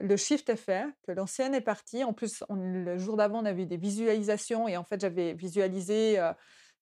le 0.00 0.16
shift 0.16 0.48
est 0.48 0.56
fait, 0.56 0.86
que 1.02 1.12
l'ancienne 1.12 1.54
est 1.54 1.60
partie. 1.60 2.04
En 2.04 2.12
plus, 2.12 2.42
le 2.50 2.96
jour 2.98 3.16
d'avant, 3.16 3.42
on 3.42 3.44
a 3.44 3.52
vu 3.52 3.66
des 3.66 3.76
visualisations 3.76 4.68
et 4.68 4.76
en 4.76 4.84
fait, 4.84 5.00
j'avais 5.00 5.34
visualisé 5.34 6.18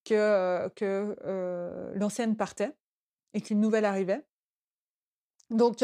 que, 0.04 0.70
l'ancienne 1.96 2.36
partait 2.36 2.72
et 3.34 3.40
qu'une 3.40 3.60
nouvelle 3.60 3.84
arrivait. 3.84 4.24
Donc, 5.50 5.78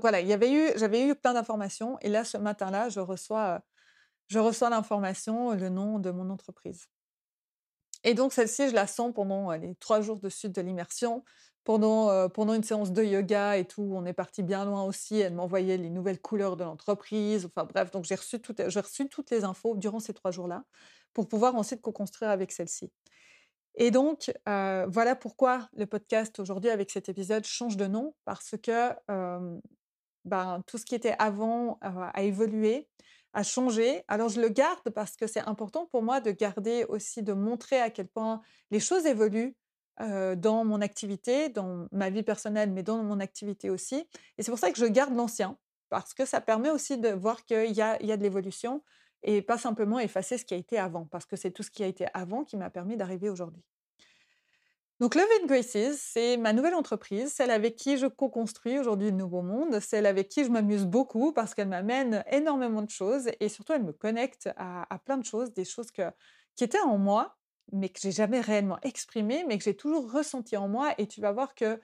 voilà, 0.00 0.18
avait 0.18 0.52
eu, 0.52 0.70
j'avais 0.76 1.06
eu 1.06 1.14
plein 1.14 1.34
d'informations 1.34 1.98
et 2.00 2.08
là, 2.08 2.24
ce 2.24 2.38
matin-là, 2.38 2.88
je 2.88 3.00
reçois, 3.00 3.60
je 4.28 4.38
reçois 4.38 4.70
l'information, 4.70 5.52
le 5.52 5.68
nom 5.68 5.98
de 5.98 6.10
mon 6.10 6.30
entreprise. 6.30 6.88
Et 8.04 8.14
donc 8.14 8.32
celle-ci, 8.32 8.68
je 8.68 8.74
la 8.74 8.86
sens 8.86 9.12
pendant 9.12 9.50
les 9.52 9.74
trois 9.76 10.00
jours 10.00 10.20
de 10.20 10.28
suite 10.28 10.54
de 10.54 10.60
l'immersion, 10.60 11.24
pendant, 11.68 12.30
pendant 12.30 12.54
une 12.54 12.62
séance 12.62 12.92
de 12.92 13.04
yoga 13.04 13.58
et 13.58 13.66
tout. 13.66 13.90
On 13.92 14.06
est 14.06 14.14
parti 14.14 14.42
bien 14.42 14.64
loin 14.64 14.84
aussi. 14.84 15.20
Elle 15.20 15.34
m'envoyait 15.34 15.76
les 15.76 15.90
nouvelles 15.90 16.18
couleurs 16.18 16.56
de 16.56 16.64
l'entreprise. 16.64 17.44
Enfin 17.44 17.68
bref, 17.70 17.90
donc 17.90 18.06
j'ai 18.06 18.14
reçu, 18.14 18.40
j'ai 18.68 18.80
reçu 18.80 19.06
toutes 19.10 19.30
les 19.30 19.44
infos 19.44 19.76
durant 19.76 20.00
ces 20.00 20.14
trois 20.14 20.30
jours-là 20.30 20.64
pour 21.12 21.28
pouvoir 21.28 21.56
ensuite 21.56 21.82
co-construire 21.82 22.30
avec 22.30 22.52
celle-ci. 22.52 22.90
Et 23.74 23.90
donc, 23.90 24.32
voilà 24.46 25.14
pourquoi 25.14 25.68
le 25.76 25.84
podcast 25.84 26.38
aujourd'hui, 26.38 26.70
avec 26.70 26.90
cet 26.90 27.10
épisode, 27.10 27.44
change 27.44 27.76
de 27.76 27.86
nom, 27.86 28.14
parce 28.24 28.54
que 28.62 28.88
ben, 30.24 30.62
tout 30.66 30.78
ce 30.78 30.86
qui 30.86 30.94
était 30.94 31.16
avant 31.18 31.78
a 31.82 32.22
évolué, 32.22 32.88
a 33.34 33.42
changé. 33.42 34.04
Alors, 34.08 34.30
je 34.30 34.40
le 34.40 34.48
garde 34.48 34.88
parce 34.88 35.16
que 35.16 35.26
c'est 35.26 35.46
important 35.46 35.84
pour 35.92 36.02
moi 36.02 36.22
de 36.22 36.30
garder 36.30 36.86
aussi, 36.88 37.22
de 37.22 37.34
montrer 37.34 37.78
à 37.78 37.90
quel 37.90 38.08
point 38.08 38.40
les 38.70 38.80
choses 38.80 39.04
évoluent 39.04 39.54
dans 39.98 40.64
mon 40.64 40.80
activité, 40.80 41.48
dans 41.48 41.86
ma 41.92 42.10
vie 42.10 42.22
personnelle, 42.22 42.70
mais 42.70 42.82
dans 42.82 43.02
mon 43.02 43.20
activité 43.20 43.70
aussi. 43.70 44.06
Et 44.36 44.42
c'est 44.42 44.50
pour 44.50 44.58
ça 44.58 44.70
que 44.70 44.78
je 44.78 44.86
garde 44.86 45.14
l'ancien, 45.14 45.58
parce 45.88 46.14
que 46.14 46.24
ça 46.24 46.40
permet 46.40 46.70
aussi 46.70 46.98
de 46.98 47.08
voir 47.08 47.44
qu'il 47.44 47.72
y 47.72 47.82
a, 47.82 48.00
il 48.00 48.06
y 48.06 48.12
a 48.12 48.16
de 48.16 48.22
l'évolution 48.22 48.82
et 49.22 49.42
pas 49.42 49.58
simplement 49.58 49.98
effacer 49.98 50.38
ce 50.38 50.44
qui 50.44 50.54
a 50.54 50.56
été 50.56 50.78
avant, 50.78 51.06
parce 51.06 51.26
que 51.26 51.36
c'est 51.36 51.50
tout 51.50 51.62
ce 51.62 51.70
qui 51.70 51.82
a 51.82 51.86
été 51.86 52.06
avant 52.14 52.44
qui 52.44 52.56
m'a 52.56 52.70
permis 52.70 52.96
d'arriver 52.96 53.28
aujourd'hui. 53.28 53.62
Donc 55.00 55.14
Love 55.14 55.28
and 55.40 55.46
Graces, 55.46 55.96
c'est 55.96 56.36
ma 56.36 56.52
nouvelle 56.52 56.74
entreprise, 56.74 57.32
celle 57.32 57.52
avec 57.52 57.76
qui 57.76 57.98
je 57.98 58.06
co-construis 58.06 58.80
aujourd'hui 58.80 59.10
le 59.10 59.16
nouveau 59.16 59.42
monde, 59.42 59.78
celle 59.78 60.06
avec 60.06 60.28
qui 60.28 60.44
je 60.44 60.50
m'amuse 60.50 60.86
beaucoup 60.86 61.32
parce 61.32 61.54
qu'elle 61.54 61.68
m'amène 61.68 62.24
énormément 62.32 62.82
de 62.82 62.90
choses 62.90 63.30
et 63.38 63.48
surtout 63.48 63.74
elle 63.74 63.84
me 63.84 63.92
connecte 63.92 64.50
à, 64.56 64.98
plein 65.04 65.16
de 65.16 65.24
choses, 65.24 65.52
des 65.52 65.64
choses 65.64 65.92
qui 65.92 66.64
étaient 66.64 66.80
en 66.80 66.98
moi, 66.98 67.37
mais 67.72 67.88
que 67.88 68.00
j'ai 68.00 68.12
jamais 68.12 68.40
réellement 68.40 68.78
exprimées, 68.82 69.44
mais 69.46 69.58
que 69.58 69.64
j'ai 69.64 69.76
toujours 69.76 70.10
ressenti 70.12 70.56
en 70.56 70.68
moi. 70.68 70.94
Et 70.98 71.06
tu 71.06 71.20
vas 71.20 71.32
voir 71.32 71.54
que 71.54 71.80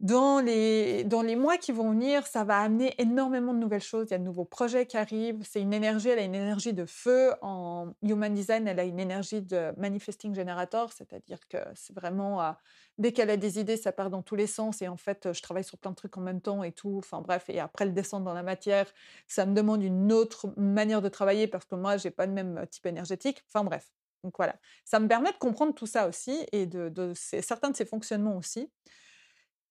dans 0.00 0.40
les, 0.40 1.04
dans 1.04 1.20
les 1.20 1.36
mois 1.36 1.58
qui 1.58 1.72
vont 1.72 1.90
venir, 1.90 2.26
ça 2.26 2.42
va 2.42 2.58
amener 2.60 2.94
énormément 2.96 3.52
de 3.52 3.58
nouvelles 3.58 3.82
choses. 3.82 4.06
Il 4.08 4.12
y 4.12 4.14
a 4.14 4.18
de 4.18 4.24
nouveaux 4.24 4.46
projets 4.46 4.86
qui 4.86 4.96
arrivent. 4.96 5.42
C'est 5.42 5.60
une 5.60 5.74
énergie, 5.74 6.08
elle 6.08 6.18
a 6.18 6.22
une 6.22 6.34
énergie 6.34 6.72
de 6.72 6.86
feu. 6.86 7.34
En 7.42 7.92
Human 8.02 8.32
Design, 8.32 8.66
elle 8.66 8.80
a 8.80 8.84
une 8.84 8.98
énergie 8.98 9.42
de 9.42 9.74
Manifesting 9.76 10.34
Generator, 10.34 10.90
c'est-à-dire 10.94 11.46
que 11.48 11.58
c'est 11.74 11.94
vraiment, 11.94 12.42
euh, 12.42 12.52
dès 12.96 13.12
qu'elle 13.12 13.28
a 13.28 13.36
des 13.36 13.60
idées, 13.60 13.76
ça 13.76 13.92
part 13.92 14.08
dans 14.08 14.22
tous 14.22 14.36
les 14.36 14.46
sens. 14.46 14.80
Et 14.80 14.88
en 14.88 14.96
fait, 14.96 15.34
je 15.34 15.42
travaille 15.42 15.64
sur 15.64 15.76
plein 15.76 15.90
de 15.90 15.96
trucs 15.96 16.16
en 16.16 16.22
même 16.22 16.40
temps 16.40 16.62
et 16.62 16.72
tout. 16.72 16.96
Enfin 16.96 17.20
bref, 17.20 17.44
et 17.50 17.60
après 17.60 17.84
le 17.84 17.92
descendre 17.92 18.24
dans 18.24 18.34
la 18.34 18.42
matière, 18.42 18.86
ça 19.28 19.44
me 19.44 19.54
demande 19.54 19.82
une 19.82 20.12
autre 20.12 20.54
manière 20.56 21.02
de 21.02 21.10
travailler 21.10 21.46
parce 21.46 21.66
que 21.66 21.74
moi, 21.74 21.98
j'ai 21.98 22.10
pas 22.10 22.24
le 22.24 22.32
même 22.32 22.66
type 22.70 22.86
énergétique. 22.86 23.44
Enfin 23.48 23.64
bref. 23.64 23.90
Donc 24.24 24.34
voilà, 24.36 24.56
ça 24.84 25.00
me 25.00 25.08
permet 25.08 25.32
de 25.32 25.38
comprendre 25.38 25.74
tout 25.74 25.86
ça 25.86 26.08
aussi 26.08 26.46
et 26.52 26.66
de, 26.66 26.88
de 26.88 27.12
certains 27.14 27.70
de 27.70 27.76
ces 27.76 27.86
fonctionnements 27.86 28.36
aussi. 28.36 28.70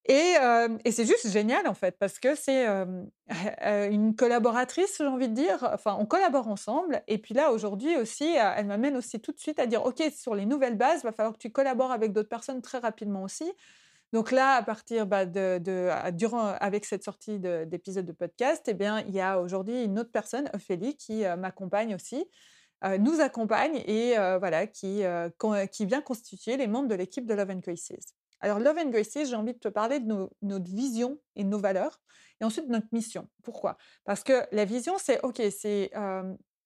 Et, 0.06 0.92
c'est 0.92 1.06
juste 1.06 1.30
génial 1.30 1.68
en 1.68 1.76
fait, 1.76 1.98
parce 2.00 2.20
que 2.20 2.34
c'est 2.34 2.66
une 3.92 4.16
collaboratrice, 4.16 4.98
j'ai 4.98 5.06
envie 5.06 5.30
de 5.30 5.36
dire. 5.36 5.70
Enfin, 5.72 5.98
on 6.00 6.06
collabore 6.06 6.48
ensemble. 6.48 7.04
Et 7.08 7.20
puis 7.20 7.36
là, 7.36 7.52
aujourd'hui 7.52 7.96
aussi, 7.96 8.26
elle 8.26 8.66
m'amène 8.66 8.98
aussi 8.98 9.20
tout 9.20 9.32
de 9.32 9.40
suite 9.40 9.60
à 9.60 9.68
dire, 9.68 9.86
OK, 9.86 10.02
sur 10.16 10.34
les 10.34 10.48
nouvelles 10.48 10.78
bases, 10.78 11.04
va 11.04 11.12
falloir 11.12 11.34
que 11.34 11.40
tu 11.40 11.52
collabores 11.52 11.92
avec 11.92 12.12
d'autres 12.12 12.30
personnes 12.30 12.62
très 12.62 12.80
rapidement 12.80 13.24
aussi. 13.24 13.52
Donc 14.12 14.32
là, 14.32 14.56
à 14.56 14.64
partir 14.64 15.06
bah, 15.06 15.26
durant, 15.26 16.48
avec 16.60 16.86
cette 16.86 17.04
sortie 17.04 17.38
d'épisode 17.40 18.08
de, 18.08 18.12
podcast, 18.12 18.66
eh 18.68 18.74
bien, 18.74 19.02
il 19.02 19.14
y 19.14 19.22
a 19.22 19.40
aujourd'hui 19.40 19.84
une 19.84 20.00
autre 20.00 20.12
personne, 20.12 20.50
Ophélie, 20.54 20.96
qui 20.98 21.24
m'accompagne 21.38 21.94
aussi, 21.94 22.26
nous 23.00 23.20
accompagne 23.20 23.84
et 23.86 24.16
voilà, 24.40 24.68
qui, 24.68 25.04
qui 25.72 25.86
vient 25.86 26.02
constituer 26.02 26.58
les 26.58 26.68
membres 26.68 26.88
de 26.88 26.96
l'équipe 26.96 27.26
de 27.26 27.34
Love 27.34 27.52
and 27.52 27.62
Crisis. 27.62 28.16
Alors, 28.42 28.60
Love 28.60 28.78
and 28.78 28.90
Graces, 28.90 29.28
j'ai 29.30 29.36
envie 29.36 29.54
de 29.54 29.60
te 29.60 29.68
parler 29.68 30.00
de 30.00 30.30
notre 30.42 30.72
vision 30.72 31.20
et 31.36 31.44
de 31.44 31.50
nos 31.50 31.60
valeurs, 31.60 32.00
et 32.40 32.46
ensuite 32.46 32.68
de 32.68 32.72
notre 32.72 32.88
mission. 32.92 33.28
Pourquoi? 33.44 33.78
Parce 34.06 34.24
que 34.24 34.46
la 34.52 34.66
vision, 34.66 34.98
c'est 34.98 35.22
OK, 35.24 35.42
c'est 35.52 35.92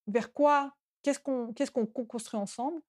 vers 0.08 0.34
quoi, 0.34 0.73
qu'est-ce 1.02 1.19
qu'on 1.19 1.54
qu'est-ce 1.54 1.71
qu'on 1.71 1.86
construit 1.86 2.39
ensemble, 2.39 2.80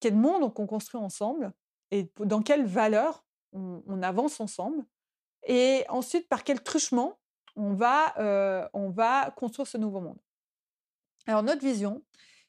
quel 0.00 0.16
monde 0.16 0.42
on 0.42 0.66
construit 0.66 1.00
ensemble, 1.00 1.52
et 1.92 2.10
dans 2.18 2.42
quelles 2.42 2.66
valeurs 2.66 3.24
on, 3.52 4.02
avance 4.02 4.40
ensemble, 4.40 4.84
et 5.44 5.84
ensuite 5.88 6.28
par 6.28 6.42
quel 6.42 6.60
truchement 6.62 7.18
on 7.54 7.74
va, 7.74 8.68
on 8.72 8.90
va 8.90 9.30
construire 9.36 9.68
ce 9.68 9.78
nouveau 9.78 10.00
monde? 10.00 10.18
Alors, 11.28 11.42
notre 11.42 11.62
vision, 11.62 12.02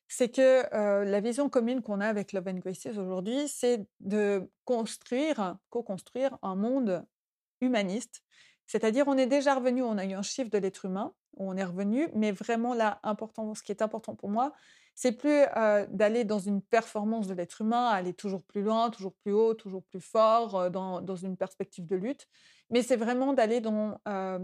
c'est 0.08 0.30
que 0.30 0.64
la 1.04 1.20
vision 1.20 1.50
commune 1.50 1.82
qu'on 1.82 2.00
a 2.00 2.08
avec 2.08 2.34
Love 2.34 2.48
and 2.48 2.60
Graces 2.60 2.98
aujourd'hui, 2.98 3.48
c'est 3.48 3.86
de 4.00 4.50
construire, 4.66 5.58
co-construire 5.70 6.38
un 6.42 6.56
monde 6.56 7.06
humaniste. 7.62 8.24
C'est-à-dire, 8.68 9.08
on 9.08 9.18
est 9.18 9.28
déjà 9.28 9.56
revenu, 9.56 9.82
on 9.84 9.98
a 9.98 10.06
eu 10.06 10.14
un 10.14 10.22
chiffre 10.22 10.50
de 10.50 10.58
l'être 10.58 10.86
humain, 10.86 11.14
on 11.38 11.56
est 11.56 11.64
revenu, 11.64 12.10
mais 12.14 12.32
vraiment 12.32 12.74
là, 12.74 13.00
important, 13.04 13.54
ce 13.54 13.64
qui 13.64 13.72
est 13.72 13.82
important 13.82 14.16
pour 14.16 14.30
moi, 14.30 14.54
c'est 14.96 15.12
plus 15.12 15.44
d'aller 15.92 16.24
dans 16.24 16.40
une 16.40 16.62
performance 16.62 17.28
de 17.28 17.36
l'être 17.36 17.62
humain, 17.62 17.86
aller 17.86 18.14
toujours 18.14 18.44
plus 18.44 18.64
loin, 18.64 18.90
toujours 18.90 19.14
plus 19.14 19.32
haut, 19.32 19.54
toujours 19.54 19.84
plus 19.84 20.02
fort, 20.02 20.72
dans, 20.72 21.16
une 21.16 21.38
perspective 21.38 21.86
de 21.86 21.96
lutte, 21.96 22.28
mais 22.72 22.82
c'est 22.82 22.96
vraiment 22.96 23.34
d'aller 23.34 23.62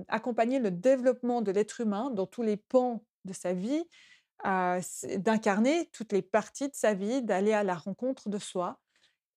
accompagner 0.07 0.59
le 0.59 0.69
développement 0.69 1.41
de 1.41 1.51
l'être 1.51 1.81
humain 1.81 2.11
dans 2.11 2.27
tous 2.27 2.43
les 2.43 2.57
pans 2.57 3.03
de 3.25 3.33
sa 3.33 3.53
vie, 3.53 3.83
d'incarner 4.43 5.89
toutes 5.93 6.11
les 6.11 6.21
parties 6.21 6.67
de 6.67 6.75
sa 6.75 6.93
vie, 6.93 7.21
d'aller 7.21 7.53
à 7.53 7.63
la 7.63 7.75
rencontre 7.75 8.29
de 8.29 8.37
soi. 8.37 8.79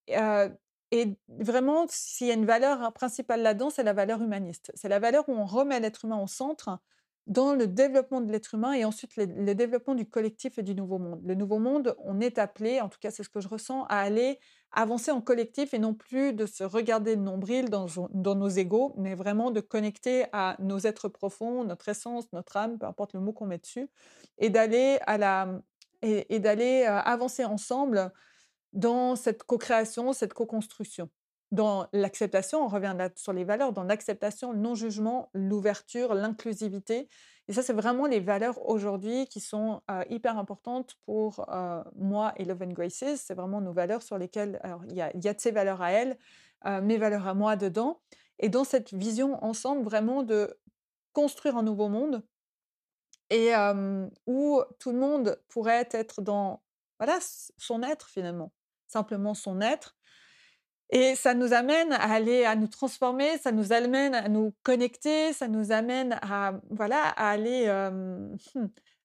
et 0.09 1.17
vraiment, 1.29 1.87
s'il 1.89 2.29
y 2.29 2.31
a 2.31 2.35
une 2.35 2.47
valeur 2.47 2.83
hein, 2.83 2.91
principale 2.91 3.43
là-dedans, 3.43 3.71
c'est 3.71 3.83
la 3.83 3.93
valeur 3.93 4.23
humaniste. 4.23 4.73
C'est 4.75 4.89
la 4.89 4.99
valeur 4.99 5.29
où 5.29 5.33
on 5.33 5.45
remet 5.45 5.81
l'être 5.81 6.05
humain 6.05 6.21
au 6.21 6.27
centre 6.27 6.81
dans 7.27 7.55
le 7.55 7.67
développement 7.67 8.21
de 8.21 8.31
l'être 8.31 8.55
humain 8.55 8.73
et 8.73 8.85
ensuite 8.85 9.17
le, 9.17 9.55
développement 9.55 9.95
du 9.95 10.07
collectif 10.09 10.59
et 10.59 10.63
du 10.63 10.75
nouveau 10.75 10.99
monde. 10.99 11.21
Le 11.25 11.35
nouveau 11.35 11.59
monde, 11.59 11.97
on 11.99 12.21
est 12.21 12.39
appelé, 12.39 12.81
en 12.81 12.89
tout 12.89 12.99
cas 13.01 13.11
c'est 13.11 13.25
ce 13.25 13.29
que 13.29 13.41
je 13.41 13.49
ressens, 13.49 13.85
à 13.85 13.99
aller 13.99 14.39
avancer 14.77 15.11
en 15.11 15.21
collectif 15.21 15.75
et 15.75 15.79
non 15.79 15.95
plus 15.95 16.35
de 16.35 16.47
se 16.47 16.63
regarder 16.63 17.17
le 17.17 17.23
nombril 17.23 17.71
dans, 17.71 17.87
dans 18.11 18.35
nos 18.35 18.49
égaux, 18.49 18.93
mais 18.97 19.15
vraiment 19.15 19.51
de 19.51 19.61
connecter 19.61 20.27
à 20.33 20.55
nos 20.61 20.79
êtres 20.79 21.09
profonds, 21.09 21.65
notre 21.65 21.89
essence, 21.89 22.31
notre 22.33 22.57
âme, 22.59 22.79
peu 22.79 22.87
importe 22.87 23.15
le 23.15 23.21
mot 23.21 23.33
qu'on 23.33 23.47
met 23.47 23.59
dessus, 23.59 23.89
et 24.39 24.51
d'aller 24.51 24.99
à 25.07 25.19
la 25.19 25.49
et, 26.03 26.39
d'aller 26.39 26.85
euh, 26.87 26.99
avancer 27.01 27.45
ensemble 27.45 28.13
dans 28.75 29.17
cette 29.17 29.43
co-création, 29.43 30.13
cette 30.13 30.35
co-construction 30.35 31.09
dans 31.53 31.87
l'acceptation, 31.93 32.65
on 32.65 32.69
revient 32.69 32.97
sur 33.17 33.33
les 33.33 33.45
valeurs, 33.45 33.73
dans 33.73 33.85
l'acceptation, 33.85 34.53
le 34.53 34.59
non-jugement, 34.59 35.31
l'ouverture, 35.33 36.15
l'inclusivité. 36.15 37.09
Et 37.49 37.53
ça, 37.53 37.63
c'est 37.63 37.73
vraiment 37.73 38.07
les 38.07 38.21
valeurs 38.21 38.69
aujourd'hui 38.69 39.27
qui 39.27 39.41
sont 39.41 39.81
hyper 40.11 40.37
importantes 40.37 40.97
pour 41.05 41.47
moi 41.95 42.33
et 42.37 42.45
Love 42.45 42.63
and 42.63 42.73
Graces. 42.73 43.17
C'est 43.17 43.35
vraiment 43.35 43.61
nos 43.61 43.73
valeurs 43.73 44.03
sur 44.03 44.19
lesquelles, 44.19 44.61
il 44.89 44.97
y 44.97 45.01
a, 45.01 45.17
y 45.17 45.29
a, 45.29 45.35
de 45.35 45.41
ces 45.41 45.53
valeurs 45.53 45.81
à 45.81 45.93
elle, 45.93 46.19
mes 46.83 46.99
valeurs 46.99 47.29
à 47.29 47.35
moi 47.35 47.55
dedans. 47.55 48.01
Et 48.41 48.49
dans 48.49 48.65
cette 48.65 48.93
vision 48.93 49.43
ensemble, 49.45 49.85
vraiment 49.85 50.25
de 50.25 50.59
construire 51.13 51.57
un 51.57 51.63
nouveau 51.63 51.89
monde 51.89 52.23
et 53.31 53.53
où 54.27 54.61
tout 54.81 54.91
le 54.91 54.99
monde 54.99 55.41
pourrait 55.49 55.89
être 55.93 56.23
dans 56.23 56.63
voilà, 56.99 57.19
son 57.59 57.83
être 57.83 58.09
finalement, 58.09 58.53
simplement 58.87 59.35
son 59.35 59.61
être 59.61 59.97
et 60.91 61.17
ça 61.17 61.35
nous 61.35 61.53
amène 61.53 61.93
à 61.93 62.13
aller, 62.13 62.45
à 62.45 62.55
nous 62.55 62.69
transformer, 62.69 63.39
ça 63.39 63.51
nous 63.51 63.73
amène 63.73 64.15
à 64.15 64.29
nous 64.29 64.53
connecter, 64.63 65.33
ça 65.33 65.49
nous 65.49 65.73
amène 65.73 66.19
à, 66.23 66.61
voilà, 66.71 67.03
à 67.03 67.31
aller, 67.31 67.69
hum, 67.69 68.37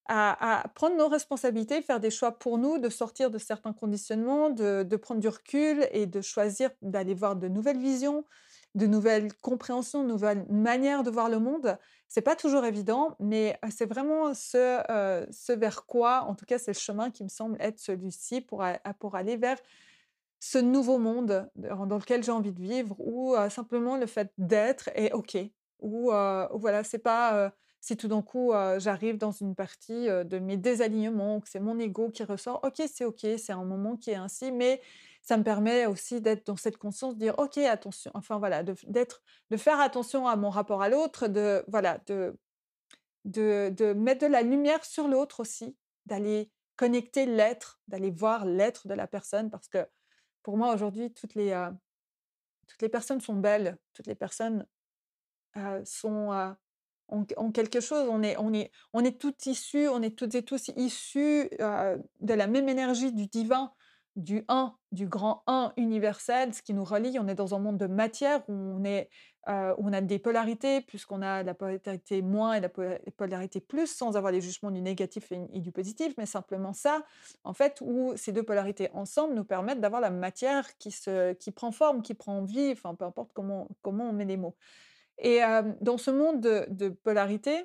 à, 0.08 0.64
prendre 0.74 0.96
nos 0.96 1.08
responsabilités, 1.08 1.82
faire 1.82 1.98
des 1.98 2.10
choix 2.10 2.38
pour 2.38 2.58
nous, 2.58 2.78
de 2.78 2.88
sortir 2.88 3.30
de 3.30 3.38
certains 3.38 3.72
conditionnements, 3.72 4.50
de, 4.50 4.96
prendre 4.96 5.20
du 5.20 5.28
recul 5.28 5.88
et 5.90 6.06
de 6.06 6.20
choisir 6.20 6.70
d'aller 6.82 7.14
voir 7.14 7.34
de 7.34 7.48
nouvelles 7.48 7.78
visions, 7.78 8.24
de 8.74 8.86
nouvelles 8.86 9.32
compréhensions, 9.40 10.02
de 10.02 10.08
nouvelles 10.08 10.46
manières 10.48 11.02
de 11.02 11.10
voir 11.10 11.28
le 11.28 11.40
monde. 11.40 11.78
C'est 12.08 12.22
pas 12.22 12.36
toujours 12.36 12.64
évident, 12.64 13.16
mais 13.18 13.58
c'est 13.70 13.86
vraiment 13.86 14.34
ce, 14.34 15.52
vers 15.54 15.86
quoi, 15.86 16.24
en 16.28 16.34
tout 16.34 16.44
cas, 16.44 16.58
c'est 16.58 16.72
le 16.72 16.78
chemin 16.78 17.10
qui 17.10 17.24
me 17.24 17.28
semble 17.28 17.56
être 17.60 17.80
celui-ci 17.80 18.40
pour 18.40 18.62
aller 18.62 19.36
vers 19.36 19.58
ce 20.44 20.58
nouveau 20.58 20.98
monde 20.98 21.48
dans 21.54 21.98
lequel 21.98 22.24
j'ai 22.24 22.32
envie 22.32 22.50
de 22.50 22.60
vivre, 22.60 22.96
ou 22.98 23.36
simplement 23.48 23.96
le 23.96 24.06
fait 24.06 24.32
d'être 24.38 24.90
est 24.96 25.12
OK. 25.12 25.36
Ou 25.78 26.10
voilà, 26.10 26.82
c'est 26.82 26.98
pas 26.98 27.52
si 27.80 27.96
tout 27.96 28.08
d'un 28.08 28.22
coup 28.22 28.50
j'arrive 28.78 29.18
dans 29.18 29.30
une 29.30 29.54
partie 29.54 30.06
de 30.08 30.38
mes 30.40 30.56
désalignements, 30.56 31.40
que 31.40 31.48
c'est 31.48 31.60
mon 31.60 31.78
ego 31.78 32.10
qui 32.10 32.24
ressort, 32.24 32.58
ok, 32.64 32.82
c'est 32.92 33.04
ok, 33.04 33.24
c'est 33.38 33.52
un 33.52 33.64
moment 33.64 33.96
qui 33.96 34.10
est 34.10 34.16
ainsi, 34.16 34.50
mais 34.50 34.82
ça 35.22 35.36
me 35.36 35.44
permet 35.44 35.86
aussi 35.86 36.20
d'être 36.20 36.44
dans 36.44 36.56
cette 36.56 36.76
conscience, 36.76 37.14
de 37.14 37.20
dire 37.20 37.38
ok, 37.38 37.58
attention, 37.58 38.10
enfin 38.14 38.40
voilà, 38.40 38.64
d'être, 38.64 39.22
de, 39.50 39.56
faire 39.56 39.78
attention 39.78 40.26
à 40.26 40.34
mon 40.34 40.50
rapport 40.50 40.82
à 40.82 40.88
l'autre, 40.88 41.28
de 41.28 41.64
voilà, 41.68 42.00
de, 42.06 42.36
de, 43.26 43.72
de 43.76 43.92
mettre 43.92 44.26
de 44.26 44.32
la 44.32 44.42
lumière 44.42 44.84
sur 44.84 45.06
l'autre 45.06 45.38
aussi, 45.38 45.76
d'aller 46.06 46.50
connecter 46.74 47.26
l'être, 47.26 47.80
d'aller 47.86 48.10
voir 48.10 48.44
l'être 48.44 48.88
de 48.88 48.94
la 48.94 49.06
personne, 49.06 49.48
parce 49.48 49.68
que 49.68 49.86
pour 50.42 50.56
moi 50.56 50.74
aujourd'hui, 50.74 51.12
toutes 51.12 51.34
les, 51.34 51.68
toutes 52.68 52.82
les 52.82 52.88
personnes 52.88 53.20
sont 53.20 53.34
belles, 53.34 53.78
toutes 53.92 54.06
les 54.06 54.14
personnes 54.14 54.66
sont 55.84 56.54
ont, 57.08 57.52
quelque 57.52 57.80
chose. 57.80 58.08
On 58.08 58.22
est, 58.22 58.36
on 58.38 58.52
est, 58.52 58.70
on 58.92 59.04
est 59.04 59.20
toutes 59.20 59.46
issus, 59.46 59.88
on 59.88 60.02
est 60.02 60.16
toutes 60.16 60.34
et 60.34 60.42
tous 60.42 60.70
issus 60.76 61.50
de 61.58 62.34
la 62.34 62.46
même 62.46 62.68
énergie 62.68 63.12
du 63.12 63.26
divin, 63.26 63.72
du 64.16 64.44
un, 64.48 64.74
du 64.90 65.06
grand 65.06 65.42
un 65.46 65.72
universel, 65.76 66.52
ce 66.54 66.62
qui 66.62 66.74
nous 66.74 66.84
relie. 66.84 67.18
On 67.18 67.28
est 67.28 67.34
dans 67.34 67.54
un 67.54 67.58
monde 67.58 67.78
de 67.78 67.86
matière 67.86 68.42
où 68.48 68.52
on 68.52 68.82
on 69.46 69.92
a 69.92 70.00
des 70.00 70.20
polarités, 70.20 70.82
puisqu'on 70.82 71.20
a 71.20 71.42
la 71.42 71.54
polarité 71.54 72.22
moins 72.22 72.54
et 72.54 72.60
la 72.60 72.68
polarité 72.68 73.60
plus, 73.60 73.88
sans 73.88 74.16
avoir 74.16 74.32
les 74.32 74.40
jugements 74.40 74.70
du 74.70 74.80
négatif 74.80 75.32
et, 75.32 75.60
du 75.60 75.72
positif, 75.72 76.14
mais 76.16 76.26
simplement 76.26 76.72
ça, 76.72 77.02
en 77.42 77.52
fait, 77.52 77.78
où 77.80 78.12
ces 78.16 78.30
deux 78.30 78.44
polarités 78.44 78.88
ensemble 78.92 79.34
nous 79.34 79.44
permettent 79.44 79.80
d'avoir 79.80 80.00
la 80.00 80.10
matière 80.10 80.76
qui, 80.78 80.92
se, 80.92 81.34
prend 81.50 81.72
forme, 81.72 82.02
qui 82.02 82.14
prend 82.14 82.44
vie, 82.44 82.70
enfin 82.72 82.94
peu 82.94 83.04
importe 83.04 83.32
comment, 83.32 83.68
comment 83.82 84.10
on 84.10 84.12
met 84.12 84.24
les 84.24 84.36
mots. 84.36 84.54
Et 85.18 85.40
dans 85.80 85.98
ce 85.98 86.10
monde 86.10 86.40
de, 86.40 86.88
polarité, 86.88 87.64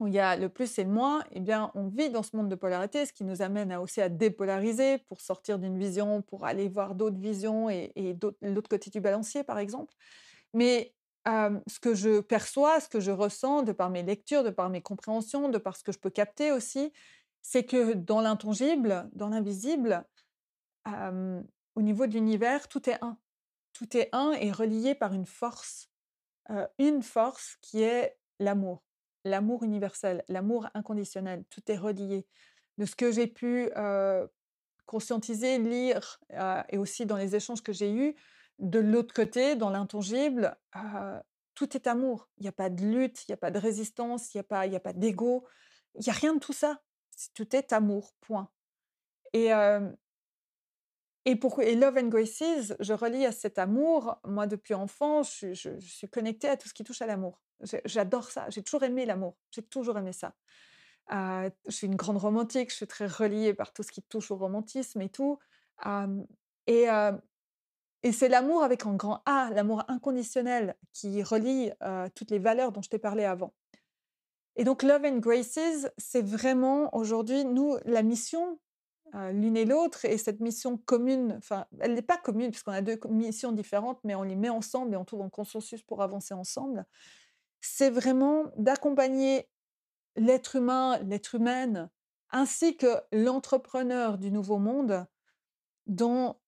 où 0.00 0.06
il 0.08 0.14
y 0.14 0.18
a 0.18 0.36
le 0.36 0.48
plus 0.48 0.78
et 0.78 0.84
le 0.84 0.90
moins, 0.90 1.22
eh 1.30 1.40
bien, 1.40 1.70
on 1.74 1.88
vit 1.88 2.10
dans 2.10 2.22
ce 2.22 2.36
monde 2.36 2.48
de 2.48 2.54
polarité, 2.54 3.06
ce 3.06 3.12
qui 3.12 3.24
nous 3.24 3.42
amène 3.42 3.72
aussi 3.74 4.00
à 4.00 4.08
dépolariser 4.08 4.98
pour 4.98 5.20
sortir 5.20 5.58
d'une 5.58 5.78
vision, 5.78 6.22
pour 6.22 6.44
aller 6.44 6.68
voir 6.68 6.94
d'autres 6.94 7.18
visions 7.18 7.70
et, 7.70 7.92
l'autre 8.42 8.68
côté 8.68 8.90
du 8.90 9.00
balancier, 9.00 9.44
par 9.44 9.58
exemple. 9.58 9.94
Mais 10.52 10.94
ce 11.26 11.80
que 11.80 11.94
je 11.94 12.20
perçois, 12.20 12.80
ce 12.80 12.88
que 12.88 13.00
je 13.00 13.12
ressens 13.12 13.62
de 13.62 13.72
par 13.72 13.88
mes 13.88 14.02
lectures, 14.02 14.42
de 14.42 14.50
par 14.50 14.68
mes 14.68 14.82
compréhensions, 14.82 15.48
de 15.48 15.58
par 15.58 15.76
ce 15.76 15.84
que 15.84 15.92
je 15.92 15.98
peux 15.98 16.10
capter 16.10 16.52
aussi, 16.52 16.92
c'est 17.40 17.64
que 17.64 17.94
dans 17.94 18.20
l'intangible, 18.20 19.08
dans 19.12 19.28
l'invisible, 19.28 20.04
au 20.86 21.82
niveau 21.82 22.06
de 22.06 22.12
l'univers, 22.12 22.68
tout 22.68 22.90
est 22.90 23.02
un. 23.02 23.16
Tout 23.72 23.96
est 23.96 24.08
un 24.12 24.32
et 24.32 24.52
relié 24.52 24.94
par 24.94 25.14
une 25.14 25.26
force 25.26 25.88
une 26.78 27.02
force 27.02 27.56
qui 27.60 27.82
est 27.82 28.16
l'amour, 28.38 28.82
l'amour 29.24 29.62
universel, 29.62 30.24
l'amour 30.28 30.68
inconditionnel. 30.74 31.44
Tout 31.50 31.62
est 31.68 31.76
relié. 31.76 32.26
De 32.78 32.86
ce 32.86 32.96
que 32.96 33.10
j'ai 33.12 33.26
pu 33.26 33.70
conscientiser, 34.86 35.58
lire, 35.58 36.20
et 36.68 36.78
aussi 36.78 37.06
dans 37.06 37.16
les 37.16 37.34
échanges 37.34 37.62
que 37.62 37.72
j'ai 37.72 37.92
eus, 37.92 38.14
de 38.58 38.78
l'autre 38.78 39.14
côté, 39.14 39.56
dans 39.56 39.70
l'intangible, 39.70 40.56
tout 41.54 41.76
est 41.76 41.86
amour. 41.86 42.28
Il 42.38 42.42
n'y 42.42 42.48
a 42.48 42.52
pas 42.52 42.70
de 42.70 42.84
lutte, 42.84 43.22
il 43.22 43.30
n'y 43.30 43.34
a 43.34 43.38
pas 43.38 43.50
de 43.50 43.58
résistance, 43.58 44.34
il 44.34 44.38
n'y 44.38 44.40
a 44.40 44.44
pas, 44.44 44.68
pas 44.80 44.92
d'ego, 44.92 45.46
il 45.94 46.02
n'y 46.04 46.10
a 46.10 46.14
rien 46.14 46.34
de 46.34 46.40
tout 46.40 46.52
ça. 46.52 46.80
Tout 47.34 47.54
est 47.54 47.72
amour, 47.72 48.14
point. 48.20 48.50
Et, 49.32 49.50
et, 51.24 51.36
pour, 51.36 51.60
et 51.60 51.74
Love 51.74 51.98
and 51.98 52.08
Graces, 52.08 52.74
je 52.80 52.92
relis 52.92 53.26
à 53.26 53.32
cet 53.32 53.58
amour. 53.58 54.18
Moi, 54.24 54.46
depuis 54.46 54.74
enfant, 54.74 55.22
je, 55.22 55.78
suis 55.80 56.08
connectée 56.08 56.48
à 56.48 56.56
tout 56.56 56.68
ce 56.68 56.74
qui 56.74 56.84
touche 56.84 57.02
à 57.02 57.06
l'amour. 57.06 57.40
J'adore 57.84 58.30
ça. 58.30 58.48
J'ai 58.50 58.62
toujours 58.62 58.82
aimé 58.82 59.06
l'amour. 59.06 59.36
J'ai 59.50 59.62
toujours 59.62 59.98
aimé 59.98 60.12
ça. 60.12 60.34
Euh, 61.12 61.48
je 61.66 61.72
suis 61.72 61.86
une 61.86 61.96
grande 61.96 62.18
romantique. 62.18 62.70
Je 62.70 62.76
suis 62.76 62.86
très 62.86 63.06
reliée 63.06 63.54
par 63.54 63.72
tout 63.72 63.82
ce 63.82 63.90
qui 63.90 64.02
touche 64.02 64.30
au 64.30 64.36
romantisme 64.36 65.00
et 65.00 65.08
tout. 65.08 65.38
et, 66.66 66.86
et 68.02 68.12
c'est 68.12 68.28
l'amour 68.28 68.62
avec 68.62 68.84
un 68.84 68.94
grand 68.94 69.22
A, 69.24 69.50
l'amour 69.50 69.84
inconditionnel 69.88 70.76
qui 70.92 71.22
relie 71.22 71.70
toutes 72.14 72.30
les 72.30 72.38
valeurs 72.38 72.70
dont 72.72 72.82
je 72.82 72.90
t'ai 72.90 72.98
parlé 72.98 73.24
avant. 73.24 73.54
Et 74.56 74.64
donc, 74.64 74.82
Love 74.82 75.04
and 75.04 75.18
Graces, 75.18 75.88
c'est 75.98 76.24
vraiment 76.24 76.94
aujourd'hui, 76.94 77.44
nous, 77.44 77.76
la 77.84 78.02
mission 78.02 78.58
l'une 79.32 79.56
et 79.56 79.64
l'autre. 79.64 80.04
Et 80.04 80.18
cette 80.18 80.40
mission 80.40 80.76
commune, 80.76 81.36
enfin, 81.38 81.66
elle 81.80 81.94
n'est 81.94 82.02
pas 82.02 82.16
commune 82.16 82.50
puisqu'on 82.50 82.72
a 82.72 82.82
deux 82.82 82.98
missions 83.08 83.52
différentes, 83.52 84.00
mais 84.04 84.14
on 84.14 84.22
les 84.22 84.36
met 84.36 84.48
ensemble 84.48 84.94
et 84.94 84.96
on 84.96 85.04
trouve 85.04 85.22
un 85.22 85.30
consensus 85.30 85.82
pour 85.82 86.02
avancer 86.02 86.34
ensemble. 86.34 86.84
C'est 87.60 87.90
vraiment 87.90 88.44
d'accompagner 88.56 89.48
l'être 90.16 90.56
humain, 90.56 90.98
l'être 90.98 91.34
humaine, 91.34 91.90
ainsi 92.30 92.76
que 92.76 93.00
l'entrepreneur 93.12 94.18
du 94.18 94.30
nouveau 94.30 94.58
monde 94.58 95.06
dans 95.86 96.40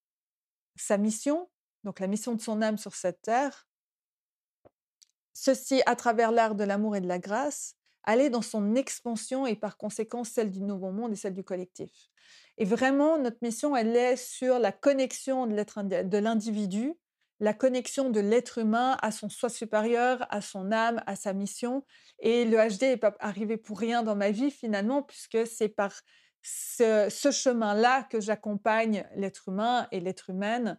sa 0.76 0.98
mission, 0.98 1.48
donc 1.84 2.00
la 2.00 2.06
mission 2.06 2.34
de 2.34 2.40
son 2.40 2.62
âme 2.62 2.78
sur 2.78 2.94
cette 2.94 3.22
terre, 3.22 3.68
ceci 5.32 5.82
à 5.86 5.96
travers 5.96 6.32
l'art 6.32 6.54
de 6.54 6.64
l'amour 6.64 6.96
et 6.96 7.00
de 7.00 7.08
la 7.08 7.18
grâce, 7.18 7.75
aller 8.06 8.30
dans 8.30 8.42
son 8.42 8.74
expansion 8.74 9.46
et 9.46 9.56
par 9.56 9.76
conséquent 9.76 10.24
celle 10.24 10.50
du 10.50 10.62
nouveau 10.62 10.90
monde 10.90 11.12
et 11.12 11.16
celle 11.16 11.34
du 11.34 11.44
collectif. 11.44 11.90
Et 12.58 12.64
vraiment, 12.64 13.18
notre 13.18 13.38
mission, 13.42 13.76
elle 13.76 13.94
est 13.94 14.16
sur 14.16 14.58
la 14.58 14.72
connexion 14.72 15.46
de 15.46 16.18
l'individu, 16.18 16.94
la 17.40 17.52
connexion 17.52 18.08
de 18.08 18.20
l'être 18.20 18.58
humain 18.58 18.96
à 19.02 19.10
son 19.10 19.28
soi 19.28 19.50
supérieur, 19.50 20.26
à 20.30 20.40
son 20.40 20.72
âme, 20.72 21.02
à 21.06 21.16
sa 21.16 21.34
mission. 21.34 21.84
Et 22.18 22.44
le 22.46 22.56
HD 22.56 22.82
n'est 22.82 22.96
pas 22.96 23.14
arrivé 23.20 23.58
pour 23.58 23.78
rien 23.78 24.02
dans 24.02 24.16
ma 24.16 24.30
vie 24.30 24.50
finalement, 24.50 25.02
puisque 25.02 25.46
c'est 25.46 25.68
par 25.68 25.92
ce, 26.42 27.08
chemin-là 27.30 28.04
que 28.04 28.20
j'accompagne 28.20 29.06
l'être 29.16 29.48
humain 29.48 29.88
et 29.92 30.00
l'être 30.00 30.30
humaine 30.30 30.78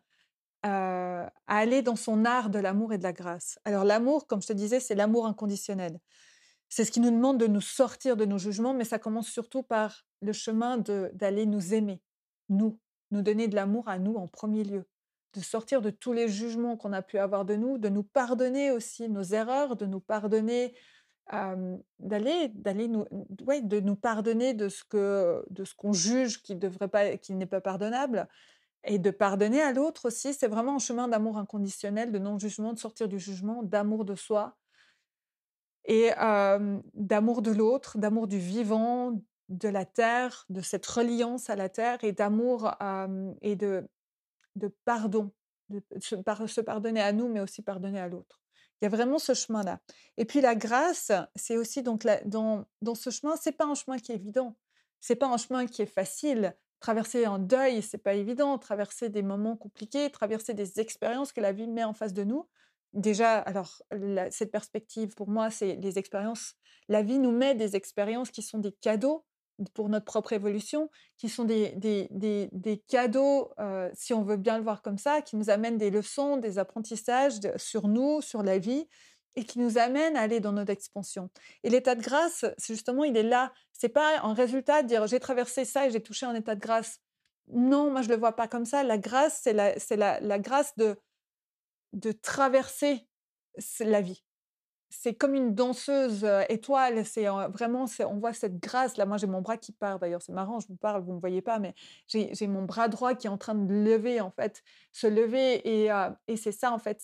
euh, 0.65 1.25
à 1.25 1.57
aller 1.57 1.81
dans 1.83 1.95
son 1.95 2.25
art 2.25 2.49
de 2.49 2.57
l'amour 2.57 2.93
et 2.93 2.97
de 2.97 3.03
la 3.03 3.13
grâce. 3.13 3.59
Alors 3.65 3.83
l'amour, 3.83 4.25
comme 4.25 4.41
je 4.41 4.47
te 4.47 4.53
disais, 4.53 4.79
c'est 4.79 4.95
l'amour 4.95 5.27
inconditionnel. 5.27 5.99
C'est 6.69 6.83
ce 6.83 6.91
qui 6.91 6.99
nous 6.99 7.11
demande 7.11 7.39
de 7.39 7.47
nous 7.47 7.61
sortir 7.61 8.17
de 8.17 8.25
nos 8.25 8.37
jugements, 8.37 8.73
mais 8.73 8.83
ça 8.83 8.99
commence 8.99 9.27
surtout 9.27 9.63
par 9.63 10.03
le 10.21 10.33
chemin 10.33 10.77
d'aller 10.77 11.45
nous 11.45 11.73
aimer, 11.73 12.01
nous, 12.49 12.79
nous 13.11 13.21
donner 13.21 13.47
de 13.47 13.55
l'amour 13.55 13.87
à 13.87 13.99
nous 13.99 14.15
en 14.15 14.27
premier 14.27 14.63
lieu, 14.63 14.85
de 15.33 15.39
sortir 15.39 15.81
de 15.81 15.89
tous 15.89 16.13
les 16.13 16.27
jugements 16.27 16.75
qu'on 16.75 16.93
a 16.93 17.01
pu 17.01 17.17
avoir 17.17 17.45
de 17.45 17.55
nous, 17.55 17.77
de 17.77 17.89
nous 17.89 18.03
pardonner 18.03 18.71
aussi 18.71 19.07
nos 19.07 19.23
erreurs, 19.23 19.75
de 19.75 19.85
nous 19.85 20.01
pardonner, 20.01 20.73
d'aller, 21.99 22.49
d'aller 22.49 22.87
nous, 22.87 23.05
ouais, 23.45 23.61
de 23.61 23.79
nous 23.79 23.95
pardonner 23.95 24.53
de 24.53 24.69
ce 24.69 24.83
que, 24.83 25.45
de 25.49 25.63
ce 25.63 25.73
qu'on 25.75 25.93
juge 25.93 26.41
qui 26.41 26.55
devrait 26.55 26.87
pas, 26.87 27.17
qui 27.17 27.33
n'est 27.33 27.45
pas 27.45 27.61
pardonnable, 27.61 28.27
et 28.83 28.99
de 28.99 29.11
pardonner 29.11 29.61
à 29.61 29.73
l'autre 29.73 30.05
aussi. 30.05 30.33
C'est 30.33 30.47
vraiment 30.47 30.75
un 30.75 30.79
chemin 30.79 31.07
d'amour 31.07 31.37
inconditionnel, 31.37 32.11
de 32.11 32.19
non-jugement, 32.19 32.73
de 32.73 32.79
sortir 32.79 33.07
du 33.07 33.19
jugement, 33.19 33.63
d'amour 33.63 34.05
de 34.05 34.15
soi, 34.15 34.57
et 35.87 36.11
d'amour 36.93 37.41
de 37.41 37.51
l'autre, 37.51 37.97
d'amour 37.97 38.27
du 38.27 38.37
vivant, 38.37 39.19
de 39.49 39.69
la 39.69 39.85
terre, 39.85 40.45
de 40.49 40.61
cette 40.61 40.85
reliance 40.85 41.49
à 41.49 41.55
la 41.55 41.69
terre 41.69 42.03
et 42.03 42.11
d'amour 42.11 42.71
et 43.41 43.55
de, 43.55 43.87
pardon, 44.85 45.31
de 45.69 45.81
se, 45.99 46.61
pardonner 46.61 47.01
à 47.01 47.13
nous, 47.13 47.29
mais 47.29 47.39
aussi 47.39 47.61
pardonner 47.61 47.99
à 47.99 48.07
l'autre. 48.07 48.41
Il 48.81 48.85
y 48.85 48.87
a 48.87 48.89
vraiment 48.89 49.17
ce 49.17 49.33
chemin-là. 49.33 49.79
Et 50.17 50.25
puis 50.25 50.41
la 50.41 50.55
grâce, 50.55 51.11
c'est 51.35 51.57
aussi 51.57 51.81
donc 51.81 52.05
dans, 52.25 52.65
dans 52.81 52.93
ce 52.93 53.09
chemin, 53.09 53.35
c'est 53.35 53.53
pas 53.53 53.65
un 53.65 53.73
chemin 53.73 53.97
qui 53.97 54.11
est 54.11 54.15
évident. 54.15 54.55
C'est 54.99 55.15
pas 55.15 55.27
un 55.27 55.37
chemin 55.37 55.65
qui 55.65 55.81
est 55.81 55.87
facile. 55.87 56.55
Traverser 56.79 57.25
un 57.25 57.39
deuil, 57.39 57.81
c'est 57.81 57.97
pas 57.97 58.13
évident. 58.13 58.57
Traverser 58.59 59.09
des 59.09 59.23
moments 59.23 59.55
compliqués, 59.55 60.11
traverser 60.11 60.53
des 60.53 60.79
expériences 60.79 61.31
que 61.31 61.41
la 61.41 61.53
vie 61.53 61.67
met 61.67 61.83
en 61.83 61.93
face 61.93 62.13
de 62.13 62.23
nous, 62.23 62.47
déjà, 62.93 63.37
alors, 63.39 63.81
cette 64.31 64.51
perspective, 64.51 65.13
pour 65.15 65.29
moi, 65.29 65.49
c'est 65.49 65.75
les 65.75 65.97
expériences. 65.97 66.55
La 66.89 67.01
vie 67.01 67.19
nous 67.19 67.31
met 67.31 67.55
des 67.55 67.75
expériences 67.75 68.31
qui 68.31 68.41
sont 68.41 68.59
des 68.59 68.71
cadeaux 68.71 69.25
pour 69.73 69.89
notre 69.89 70.05
propre 70.05 70.33
évolution, 70.33 70.89
qui 71.17 71.29
sont 71.29 71.43
des, 71.43 71.73
des, 71.75 72.83
cadeaux, 72.87 73.51
si 73.93 74.13
on 74.13 74.23
veut 74.23 74.37
bien 74.37 74.57
le 74.57 74.63
voir 74.63 74.81
comme 74.81 74.97
ça, 74.97 75.21
qui 75.21 75.35
nous 75.35 75.49
amènent 75.49 75.77
des 75.77 75.89
leçons, 75.89 76.37
des 76.37 76.59
apprentissages 76.59 77.39
sur 77.55 77.87
nous, 77.87 78.21
sur 78.21 78.43
la 78.43 78.59
vie, 78.59 78.87
et 79.35 79.43
qui 79.43 79.59
nous 79.59 79.77
amènent 79.77 80.17
à 80.17 80.21
aller 80.21 80.39
dans 80.39 80.51
notre 80.51 80.71
expansion. 80.71 81.29
Et 81.63 81.69
l'état 81.69 81.93
de 81.93 82.01
grâce, 82.01 82.43
justement, 82.59 83.03
il 83.03 83.15
est 83.15 83.23
là. 83.23 83.53
C'est 83.71 83.89
pas 83.89 84.19
un 84.23 84.33
résultat 84.33 84.81
de 84.81 84.87
dire 84.87 85.05
j'ai 85.05 85.19
traversé 85.19 85.63
ça 85.63 85.85
et 85.85 85.91
j'ai 85.91 86.01
touché 86.01 86.25
un 86.25 86.33
état 86.33 86.55
de 86.55 86.59
grâce. 86.59 86.99
Non, 87.49 87.91
moi 87.91 88.01
je 88.01 88.09
le 88.09 88.17
vois 88.17 88.35
pas 88.35 88.47
comme 88.47 88.65
ça. 88.65 88.83
La 88.83 88.97
grâce, 88.97 89.41
c'est 89.43 89.53
la, 89.53 89.75
la, 89.91 90.19
la 90.19 90.39
grâce 90.39 90.75
de 90.77 90.97
de 91.93 92.11
traverser 92.11 93.07
la 93.79 94.01
vie. 94.01 94.23
C'est 94.89 95.15
comme 95.15 95.35
une 95.35 95.53
danseuse 95.53 96.25
étoile, 96.47 97.05
c'est 97.05 97.25
vraiment, 97.25 97.85
on 97.99 98.19
voit 98.19 98.33
cette 98.33 98.57
grâce. 98.59 98.95
Là, 98.95 99.05
moi, 99.05 99.17
j'ai 99.17 99.27
mon 99.27 99.41
bras 99.41 99.57
qui 99.57 99.73
part, 99.73 99.99
d'ailleurs, 99.99 100.21
c'est 100.21 100.31
marrant, 100.31 100.59
je 100.61 100.67
vous 100.67 100.77
parle, 100.77 101.01
vous 101.03 101.11
ne 101.11 101.15
me 101.15 101.19
voyez 101.19 101.41
pas, 101.41 101.59
mais 101.59 101.75
j'ai 102.07 102.47
mon 102.47 102.63
bras 102.63 102.87
droit 102.87 103.13
qui 103.13 103.27
est 103.27 103.29
en 103.29 103.37
train 103.37 103.55
de 103.55 103.73
lever, 103.73 104.21
en 104.21 104.31
fait, 104.31 104.63
se 104.93 105.07
lever, 105.07 105.61
et, 105.67 106.37
c'est 106.37 106.53
ça, 106.53 106.71
en 106.71 106.79
fait, 106.79 107.01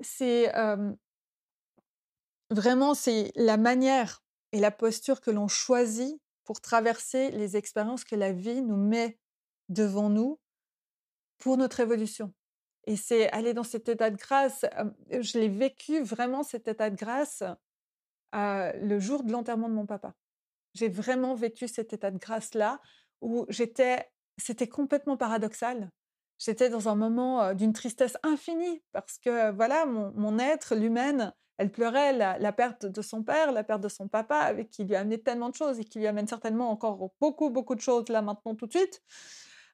c'est 0.00 0.52
vraiment, 2.50 2.94
c'est 2.94 3.32
la 3.36 3.56
manière 3.56 4.24
et 4.52 4.58
la 4.58 4.70
posture 4.70 5.20
que 5.20 5.30
l'on 5.30 5.48
choisit 5.48 6.20
pour 6.44 6.60
traverser 6.60 7.30
les 7.30 7.56
expériences 7.56 8.04
que 8.04 8.16
la 8.16 8.32
vie 8.32 8.62
nous 8.62 8.76
met 8.76 9.18
devant 9.68 10.08
nous 10.08 10.40
pour 11.36 11.58
notre 11.58 11.80
évolution. 11.80 12.32
Et 12.88 12.96
c'est 12.96 13.30
aller 13.32 13.52
dans 13.52 13.64
cet 13.64 13.90
état 13.90 14.08
de 14.08 14.16
grâce. 14.16 14.64
Je 15.10 15.38
l'ai 15.38 15.50
vécu 15.50 16.02
vraiment, 16.02 16.42
cet 16.42 16.68
état 16.68 16.88
de 16.88 16.96
grâce, 16.96 17.42
le 18.32 18.98
jour 18.98 19.24
de 19.24 19.30
l'enterrement 19.30 19.68
de 19.68 19.74
mon 19.74 19.84
papa. 19.84 20.14
j'ai 20.72 20.88
vraiment 20.88 21.34
vécu 21.34 21.68
cet 21.68 21.92
état 21.92 22.10
de 22.10 22.16
grâce-là 22.18 22.80
où 23.20 23.44
j'étais, 23.50 24.08
c'était 24.38 24.68
complètement 24.68 25.18
paradoxal. 25.18 25.90
J'étais 26.38 26.70
dans 26.70 26.88
un 26.88 26.94
moment 26.94 27.52
d'une 27.52 27.74
tristesse 27.74 28.16
infinie 28.22 28.82
parce 28.92 29.18
que 29.18 29.50
voilà, 29.50 29.84
mon, 29.84 30.38
être, 30.38 30.74
l'humaine, 30.74 31.34
elle 31.58 31.70
pleurait 31.70 32.14
la, 32.14 32.52
perte 32.52 32.86
de 32.86 33.02
son 33.02 33.22
père, 33.22 33.52
la 33.52 33.64
perte 33.64 33.82
de 33.82 33.90
son 33.90 34.08
papa, 34.08 34.38
avec 34.38 34.70
qui 34.70 34.84
lui 34.84 34.96
a 34.96 35.04
tellement 35.18 35.50
de 35.50 35.56
choses 35.56 35.78
et 35.78 35.84
qui 35.84 35.98
lui 35.98 36.06
amène 36.06 36.26
certainement 36.26 36.70
encore 36.70 37.10
beaucoup, 37.20 37.50
beaucoup 37.50 37.74
de 37.74 37.82
choses 37.82 38.08
là 38.08 38.22
maintenant 38.22 38.54
tout 38.54 38.66
de 38.66 38.72
suite. 38.72 39.02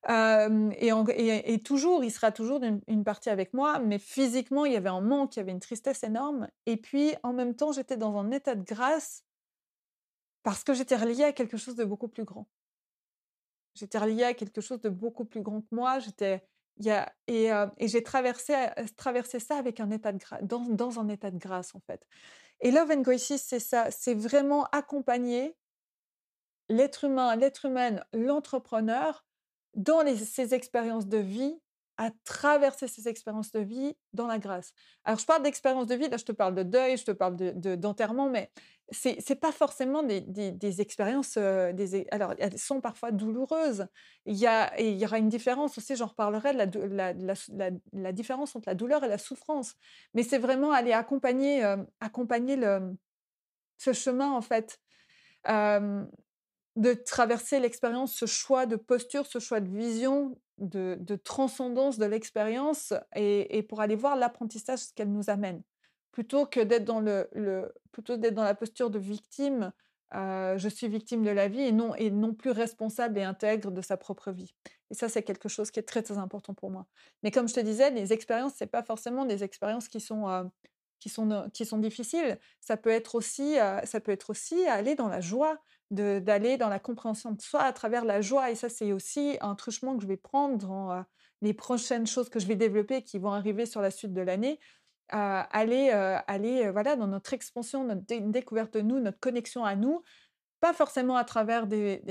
Et, 0.08 1.62
toujours, 1.62 2.04
il 2.04 2.10
sera 2.10 2.32
toujours 2.32 2.62
une, 2.62 3.04
partie 3.04 3.30
avec 3.30 3.54
moi, 3.54 3.78
mais 3.78 3.98
physiquement, 3.98 4.64
il 4.64 4.72
y 4.72 4.76
avait 4.76 4.90
un 4.90 5.00
manque, 5.00 5.36
il 5.36 5.38
y 5.38 5.42
avait 5.42 5.52
une 5.52 5.60
tristesse 5.60 6.02
énorme. 6.02 6.48
Et 6.66 6.76
puis, 6.76 7.14
en 7.22 7.32
même 7.32 7.54
temps, 7.54 7.72
j'étais 7.72 7.96
dans 7.96 8.16
un 8.18 8.30
état 8.30 8.54
de 8.54 8.64
grâce 8.64 9.24
parce 10.42 10.62
que 10.62 10.74
j'étais 10.74 10.96
reliée 10.96 11.24
à 11.24 11.32
quelque 11.32 11.56
chose 11.56 11.76
de 11.76 11.84
beaucoup 11.84 12.08
plus 12.08 12.24
grand. 12.24 12.46
J'étais 13.74 13.98
reliée 13.98 14.24
à 14.24 14.34
quelque 14.34 14.60
chose 14.60 14.80
de 14.80 14.88
beaucoup 14.88 15.24
plus 15.24 15.40
grand 15.40 15.62
que 15.62 15.74
moi. 15.74 15.98
J'étais 15.98 16.46
et, 17.26 17.50
j'ai 17.80 18.02
traversé, 18.02 18.54
traversé 18.96 19.38
ça 19.38 19.56
avec 19.56 19.80
un 19.80 19.90
état 19.90 20.12
de 20.12 20.18
dans, 20.42 20.64
dans, 20.64 20.98
un 20.98 21.08
état 21.08 21.30
de 21.30 21.38
grâce, 21.38 21.74
en 21.74 21.80
fait. 21.80 22.04
Et 22.60 22.70
Love 22.70 22.90
and 22.90 23.00
Graces, 23.00 23.42
c'est 23.42 23.60
ça, 23.60 23.90
c'est 23.90 24.14
vraiment 24.14 24.64
accompagner 24.72 25.56
l'être 26.68 27.04
humain, 27.04 27.36
l'être 27.36 27.66
humaine, 27.66 28.04
l'entrepreneur 28.12 29.24
dans 29.74 30.02
les, 30.02 30.16
ses 30.16 30.54
expériences 30.54 31.06
de 31.06 31.18
vie 31.18 31.58
à 31.96 32.10
traverser 32.24 32.88
ces 32.88 33.06
expériences 33.08 33.52
de 33.52 33.60
vie 33.60 33.94
dans 34.12 34.26
la 34.26 34.38
grâce. 34.38 34.72
Alors, 35.04 35.18
je 35.18 35.26
parle 35.26 35.42
d'expériences 35.42 35.86
de 35.86 35.94
vie, 35.94 36.08
là, 36.08 36.16
je 36.16 36.24
te 36.24 36.32
parle 36.32 36.54
de 36.54 36.64
deuil, 36.64 36.96
je 36.96 37.04
te 37.04 37.12
parle 37.12 37.36
d'enterrement, 37.36 38.26
de, 38.26 38.32
mais 38.32 38.50
c'est 38.90 39.28
n'est 39.28 39.36
pas 39.36 39.52
forcément 39.52 40.02
des, 40.02 40.80
expériences. 40.80 41.38
des, 41.38 42.06
alors, 42.10 42.34
elles 42.38 42.58
sont 42.58 42.80
parfois 42.80 43.12
douloureuses. 43.12 43.86
Il 44.26 44.36
y, 44.36 44.46
a, 44.46 44.78
il 44.80 44.98
y 44.98 45.04
aura 45.04 45.18
une 45.18 45.28
différence 45.28 45.78
aussi, 45.78 45.94
j'en 45.94 46.06
reparlerai, 46.06 46.66
de 46.66 46.80
la, 46.80 48.12
différence 48.12 48.56
entre 48.56 48.68
la 48.68 48.74
douleur 48.74 49.04
et 49.04 49.08
la 49.08 49.18
souffrance. 49.18 49.74
Mais 50.14 50.24
c'est 50.24 50.38
vraiment 50.38 50.72
aller 50.72 50.92
accompagner, 50.92 51.62
accompagner 52.00 52.56
le, 52.56 52.96
ce 53.78 53.92
chemin, 53.92 54.32
en 54.32 54.42
fait 54.42 54.80
de 56.76 56.92
traverser 56.92 57.60
l'expérience, 57.60 58.12
ce 58.14 58.26
choix 58.26 58.66
de 58.66 58.76
posture, 58.76 59.26
ce 59.26 59.38
choix 59.38 59.60
de 59.60 59.68
vision, 59.68 60.36
de, 60.58 61.16
transcendance 61.16 61.98
de 61.98 62.04
l'expérience, 62.04 62.92
et, 63.14 63.62
pour 63.68 63.80
aller 63.80 63.96
voir 63.96 64.16
l'apprentissage 64.16 64.80
ce 64.80 64.92
qu'elle 64.92 65.12
nous 65.12 65.30
amène, 65.30 65.62
plutôt 66.12 66.46
que 66.46 66.60
d'être 66.60 66.84
dans 66.84 67.00
le, 67.00 67.28
plutôt 67.92 68.16
d'être 68.16 68.34
dans 68.34 68.44
la 68.44 68.54
posture 68.54 68.90
de 68.90 68.98
victime. 68.98 69.72
Euh, 70.14 70.58
je 70.58 70.68
suis 70.68 70.86
victime 70.86 71.24
de 71.24 71.30
la 71.30 71.48
vie 71.48 71.62
et 71.62 71.72
non 71.72 71.92
et 71.96 72.10
non 72.10 72.34
plus 72.34 72.50
responsable 72.50 73.18
et 73.18 73.24
intègre 73.24 73.72
de 73.72 73.80
sa 73.80 73.96
propre 73.96 74.30
vie. 74.30 74.54
Et 74.90 74.94
ça, 74.94 75.08
c'est 75.08 75.24
quelque 75.24 75.48
chose 75.48 75.72
qui 75.72 75.80
est 75.80 75.84
très 75.84 76.02
très 76.02 76.18
important 76.18 76.54
pour 76.54 76.70
moi. 76.70 76.86
Mais 77.24 77.32
comme 77.32 77.48
je 77.48 77.54
te 77.54 77.60
disais, 77.60 77.90
les 77.90 78.12
expériences, 78.12 78.52
c'est 78.56 78.68
pas 78.68 78.84
forcément 78.84 79.24
des 79.24 79.42
expériences 79.42 79.88
qui 79.88 80.00
sont 80.00 80.28
euh, 80.28 80.44
qui 81.00 81.08
sont 81.08 81.50
qui 81.52 81.66
sont 81.66 81.78
difficiles. 81.78 82.38
Ça 82.60 82.76
peut 82.76 82.90
être 82.90 83.16
aussi 83.16 83.58
euh, 83.58 83.80
ça 83.84 84.00
peut 84.00 84.12
être 84.12 84.30
aussi 84.30 84.66
aller 84.66 84.94
dans 84.94 85.08
la 85.08 85.20
joie, 85.20 85.58
d'aller 85.94 86.56
dans 86.56 86.68
la 86.68 86.78
compréhension 86.78 87.32
de 87.32 87.40
soi 87.40 87.62
à 87.62 87.72
travers 87.72 88.04
la 88.04 88.20
joie. 88.20 88.50
Et 88.50 88.54
ça, 88.54 88.68
c'est 88.68 88.92
aussi 88.92 89.36
un 89.40 89.54
truchement 89.54 89.96
que 89.96 90.02
je 90.02 90.06
vais 90.06 90.16
prendre 90.16 90.58
dans 90.58 90.92
euh, 90.92 91.02
les 91.42 91.54
prochaines 91.54 92.06
choses 92.06 92.28
que 92.28 92.38
je 92.38 92.46
vais 92.46 92.56
développer 92.56 93.02
qui 93.02 93.18
vont 93.18 93.32
arriver 93.32 93.66
sur 93.66 93.80
la 93.80 93.90
suite 93.90 94.12
de 94.12 94.20
l'année. 94.20 94.60
Euh, 95.12 95.42
aller 95.50 95.90
euh, 95.92 96.18
aller 96.26 96.70
voilà, 96.70 96.96
dans 96.96 97.06
notre 97.06 97.34
expansion, 97.34 97.84
notre 97.84 98.04
découverte 98.30 98.74
de 98.74 98.80
nous, 98.80 99.00
notre 99.00 99.20
connexion 99.20 99.64
à 99.64 99.76
nous, 99.76 100.02
pas 100.60 100.72
forcément 100.72 101.16
à 101.16 101.24
travers 101.24 101.66
des, 101.66 102.02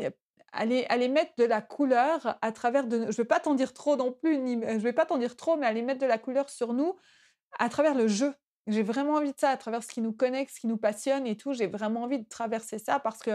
aller, 0.52 0.86
aller, 0.89 1.10
mettre 1.10 1.34
de 1.38 1.43
la 1.43 1.62
couleur 1.62 2.38
à 2.41 2.52
travers 2.52 2.86
de. 2.86 3.10
Je 3.10 3.17
vais 3.17 3.26
pas 3.26 3.39
t'en 3.39 3.56
dire 3.56 3.74
trop 3.74 3.96
non 3.96 4.12
plus, 4.12 4.38
ni, 4.38 4.62
je 4.62 4.78
vais 4.78 4.93
pas 4.93 5.06
t'en 5.06 5.17
dire 5.17 5.36
trop, 5.36 5.58
mais 5.58 5.65
aller 5.65 5.82
mettre 5.82 6.02
de 6.02 6.06
la 6.06 6.19
couleur 6.19 6.50
sur 6.50 6.74
nous 6.74 6.96
à 7.60 7.69
travers 7.69 7.96
le 7.96 8.08
jeu. 8.08 8.34
J'ai 8.67 8.84
vraiment 8.84 9.15
envie 9.15 9.34
de 9.34 9.39
ça, 9.39 9.50
à 9.50 9.58
travers 9.58 9.84
ce 9.84 9.89
qui 9.89 10.02
nous 10.02 10.13
connecte, 10.13 10.54
ce 10.54 10.62
qui 10.62 10.67
nous 10.67 10.78
passionne 10.78 11.28
et 11.28 11.36
tout. 11.36 11.54
J'ai 11.54 11.67
vraiment 11.67 12.04
envie 12.04 12.19
de 12.19 12.28
traverser 12.28 12.80
ça 12.80 13.00
parce 13.00 13.19
que 13.19 13.32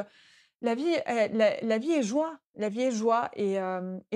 la 0.60 0.74
vie, 0.74 0.96
la, 1.06 1.78
vie 1.78 1.92
est 1.92 2.02
joie, 2.02 2.38
la 2.56 2.68
vie 2.68 2.82
est 2.82 2.90
joie, 2.90 3.30
et, 3.34 3.58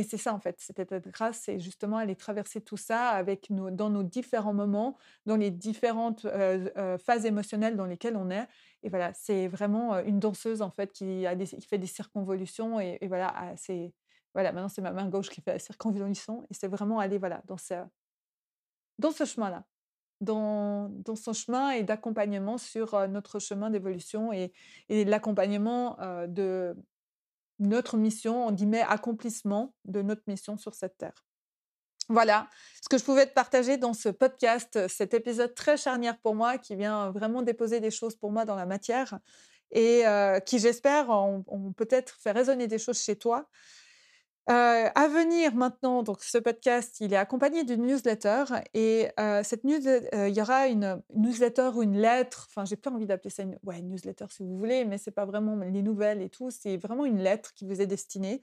c'est 0.02 0.16
ça 0.16 0.34
en 0.34 0.40
fait, 0.40 0.58
cet 0.60 0.80
état 0.80 0.98
de 0.98 1.10
grâce, 1.10 1.42
c'est 1.44 1.60
justement 1.60 1.98
aller 1.98 2.16
traverser 2.16 2.60
tout 2.60 2.76
ça 2.76 3.10
avec 3.10 3.46
dans 3.50 3.90
nos 3.90 4.02
différents 4.02 4.54
moments, 4.54 4.98
dans 5.24 5.36
les 5.36 5.50
différentes 5.50 6.26
phases 6.98 7.26
émotionnelles 7.26 7.76
dans 7.76 7.86
lesquelles 7.86 8.16
on 8.16 8.30
est. 8.30 8.48
Et 8.82 8.88
voilà, 8.88 9.12
c'est 9.14 9.46
vraiment 9.46 9.98
une 10.00 10.18
danseuse 10.18 10.62
en 10.62 10.70
fait 10.70 10.92
qui, 10.92 11.26
a 11.26 11.36
qui 11.36 11.66
fait 11.66 11.78
des 11.78 11.86
circonvolutions, 11.86 12.80
et, 12.80 12.98
voilà, 13.06 13.32
ah, 13.36 13.52
c'est 13.56 13.92
voilà, 14.34 14.50
maintenant 14.50 14.70
c'est 14.70 14.82
ma 14.82 14.92
main 14.92 15.08
gauche 15.08 15.28
qui 15.28 15.42
fait 15.42 15.52
la 15.52 15.58
circonvolution, 15.58 16.44
et 16.50 16.54
c'est 16.54 16.68
vraiment 16.68 16.98
aller 16.98 17.18
voilà 17.18 17.42
dans 17.46 17.58
ce, 17.58 17.74
dans 18.98 19.12
ce 19.12 19.24
chemin-là 19.24 19.64
dans, 20.22 20.90
son 21.16 21.32
chemin 21.32 21.70
et 21.70 21.82
d'accompagnement 21.82 22.56
sur 22.56 23.08
notre 23.08 23.38
chemin 23.38 23.70
d'évolution 23.70 24.32
et, 24.32 24.52
l'accompagnement 24.88 25.98
de 26.28 26.74
notre 27.58 27.96
mission, 27.96 28.46
on 28.46 28.50
dit 28.50 28.66
mais 28.66 28.82
accomplissement 28.82 29.74
de 29.84 30.02
notre 30.02 30.22
mission 30.26 30.56
sur 30.56 30.74
cette 30.74 30.96
terre. 30.96 31.24
Voilà 32.08 32.48
ce 32.82 32.88
que 32.88 32.98
je 32.98 33.04
pouvais 33.04 33.26
te 33.26 33.32
partager 33.32 33.76
dans 33.76 33.94
ce 33.94 34.08
podcast, 34.08 34.88
cet 34.88 35.14
épisode 35.14 35.54
très 35.54 35.76
charnière 35.76 36.18
pour 36.18 36.34
moi 36.34 36.58
qui 36.58 36.74
vient 36.74 37.10
vraiment 37.10 37.42
déposer 37.42 37.80
des 37.80 37.90
choses 37.90 38.16
pour 38.16 38.32
moi 38.32 38.44
dans 38.44 38.56
la 38.56 38.66
matière 38.66 39.18
et 39.70 40.04
qui, 40.46 40.58
j'espère, 40.58 41.10
ont, 41.10 41.72
peut-être 41.76 42.18
fait 42.20 42.32
résonner 42.32 42.66
des 42.66 42.78
choses 42.78 43.00
chez 43.00 43.16
toi. 43.16 43.48
À 44.46 45.08
venir 45.08 45.54
maintenant, 45.54 46.02
donc 46.02 46.22
ce 46.22 46.38
podcast, 46.38 46.96
il 47.00 47.12
est 47.12 47.16
accompagné 47.16 47.64
d'une 47.64 47.86
newsletter 47.86 48.44
et 48.74 49.08
cette 49.44 49.64
newsletter, 49.64 50.08
euh, 50.14 50.28
il 50.28 50.36
y 50.36 50.42
aura 50.42 50.66
une, 50.66 51.00
newsletter 51.14 51.70
ou 51.74 51.82
une 51.82 51.96
lettre. 51.96 52.48
Enfin, 52.50 52.64
j'ai 52.64 52.76
pas 52.76 52.90
envie 52.90 53.06
d'appeler 53.06 53.30
ça 53.30 53.44
une, 53.44 53.56
newsletter 53.88 54.26
si 54.30 54.42
vous 54.42 54.58
voulez, 54.58 54.84
mais 54.84 54.98
c'est 54.98 55.12
pas 55.12 55.26
vraiment 55.26 55.56
les 55.56 55.82
nouvelles 55.82 56.22
et 56.22 56.28
tout. 56.28 56.50
C'est 56.50 56.76
vraiment 56.76 57.04
une 57.04 57.20
lettre 57.20 57.54
qui 57.54 57.66
vous 57.66 57.80
est 57.80 57.86
destinée. 57.86 58.42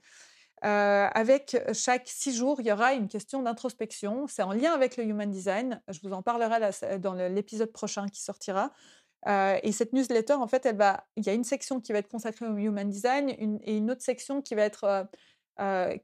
avec 0.62 1.56
chaque 1.74 2.08
six 2.08 2.34
jours, 2.34 2.60
il 2.60 2.66
y 2.66 2.72
aura 2.72 2.94
une 2.94 3.08
question 3.08 3.42
d'introspection. 3.42 4.26
C'est 4.26 4.42
en 4.42 4.52
lien 4.52 4.72
avec 4.72 4.96
le 4.96 5.04
Human 5.04 5.30
Design. 5.30 5.82
Je 5.88 6.00
vous 6.02 6.12
en 6.12 6.22
parlerai 6.22 6.70
dans 6.98 7.14
l'épisode 7.14 7.72
prochain 7.72 8.06
qui 8.08 8.22
sortira. 8.22 8.72
et 9.26 9.72
cette 9.72 9.92
newsletter, 9.92 10.34
en 10.34 10.46
fait, 10.46 10.64
elle 10.64 10.76
va, 10.76 11.06
il 11.16 11.26
y 11.26 11.28
a 11.28 11.34
une 11.34 11.44
section 11.44 11.80
qui 11.80 11.92
va 11.92 11.98
être 11.98 12.08
consacrée 12.08 12.46
au 12.46 12.56
Human 12.56 12.88
Design 12.88 13.28
et 13.28 13.76
une 13.76 13.90
autre 13.90 14.02
section 14.02 14.40
qui 14.40 14.54
va 14.54 14.62
être 14.62 15.08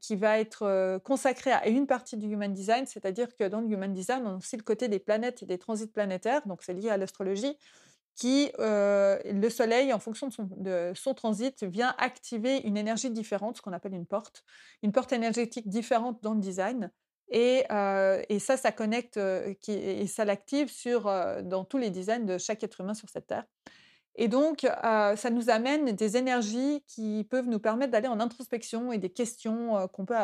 qui 0.01 0.15
va 0.15 0.39
être 0.39 0.63
euh, 0.63 0.99
consacré 0.99 1.51
à 1.51 1.67
une 1.67 1.87
partie 1.87 2.15
du 2.17 2.27
Human 2.27 2.53
Design, 2.53 2.85
c'est-à-dire 2.85 3.35
que 3.35 3.45
dans 3.45 3.61
le 3.61 3.67
Human 3.67 3.91
Design, 3.91 4.23
on 4.25 4.33
a 4.33 4.37
aussi 4.37 4.55
le 4.55 4.63
côté 4.63 4.87
des 4.87 4.99
planètes 4.99 5.43
et 5.43 5.45
des 5.45 5.57
transits 5.57 5.87
planétaires, 5.87 6.45
donc 6.47 6.61
c'est 6.63 6.73
lié 6.73 6.89
à 6.89 6.97
l'astrologie, 6.97 7.57
qui, 8.15 8.51
euh, 8.59 9.19
le 9.25 9.49
Soleil, 9.49 9.93
en 9.93 9.99
fonction 9.99 10.29
de 10.57 10.91
son, 10.95 11.13
transit, 11.13 11.63
vient 11.63 11.95
activer 11.97 12.57
une 12.59 12.77
énergie 12.77 13.11
différente, 13.11 13.57
ce 13.57 13.61
qu'on 13.61 13.73
appelle 13.73 13.93
une 13.93 14.07
porte, 14.07 14.43
une 14.83 14.91
porte 14.91 15.13
énergétique 15.13 15.69
différente 15.69 16.21
dans 16.23 16.33
le 16.33 16.39
design. 16.39 16.91
Et, 17.29 17.65
ça, 17.69 18.57
ça 18.57 18.71
connecte 18.71 19.17
et 19.17 20.07
ça 20.07 20.25
l'active 20.25 20.69
sur 20.69 21.03
dans 21.43 21.65
tous 21.65 21.77
les 21.77 21.89
designs 21.89 22.25
de 22.25 22.37
chaque 22.37 22.63
être 22.63 22.81
humain 22.81 22.93
sur 22.93 23.09
cette 23.09 23.27
terre. 23.27 23.43
Et 24.17 24.27
donc, 24.27 24.67
ça 24.81 25.29
nous 25.31 25.49
amène 25.49 25.91
des 25.91 26.17
énergies 26.17 26.83
qui 26.87 27.23
peuvent 27.29 27.47
nous 27.47 27.59
permettre 27.59 27.91
d'aller 27.91 28.07
en 28.07 28.19
introspection 28.19 28.91
et 28.91 28.97
des 28.97 29.11
questions 29.11 29.87
qu'on 29.93 30.05
peut, 30.05 30.15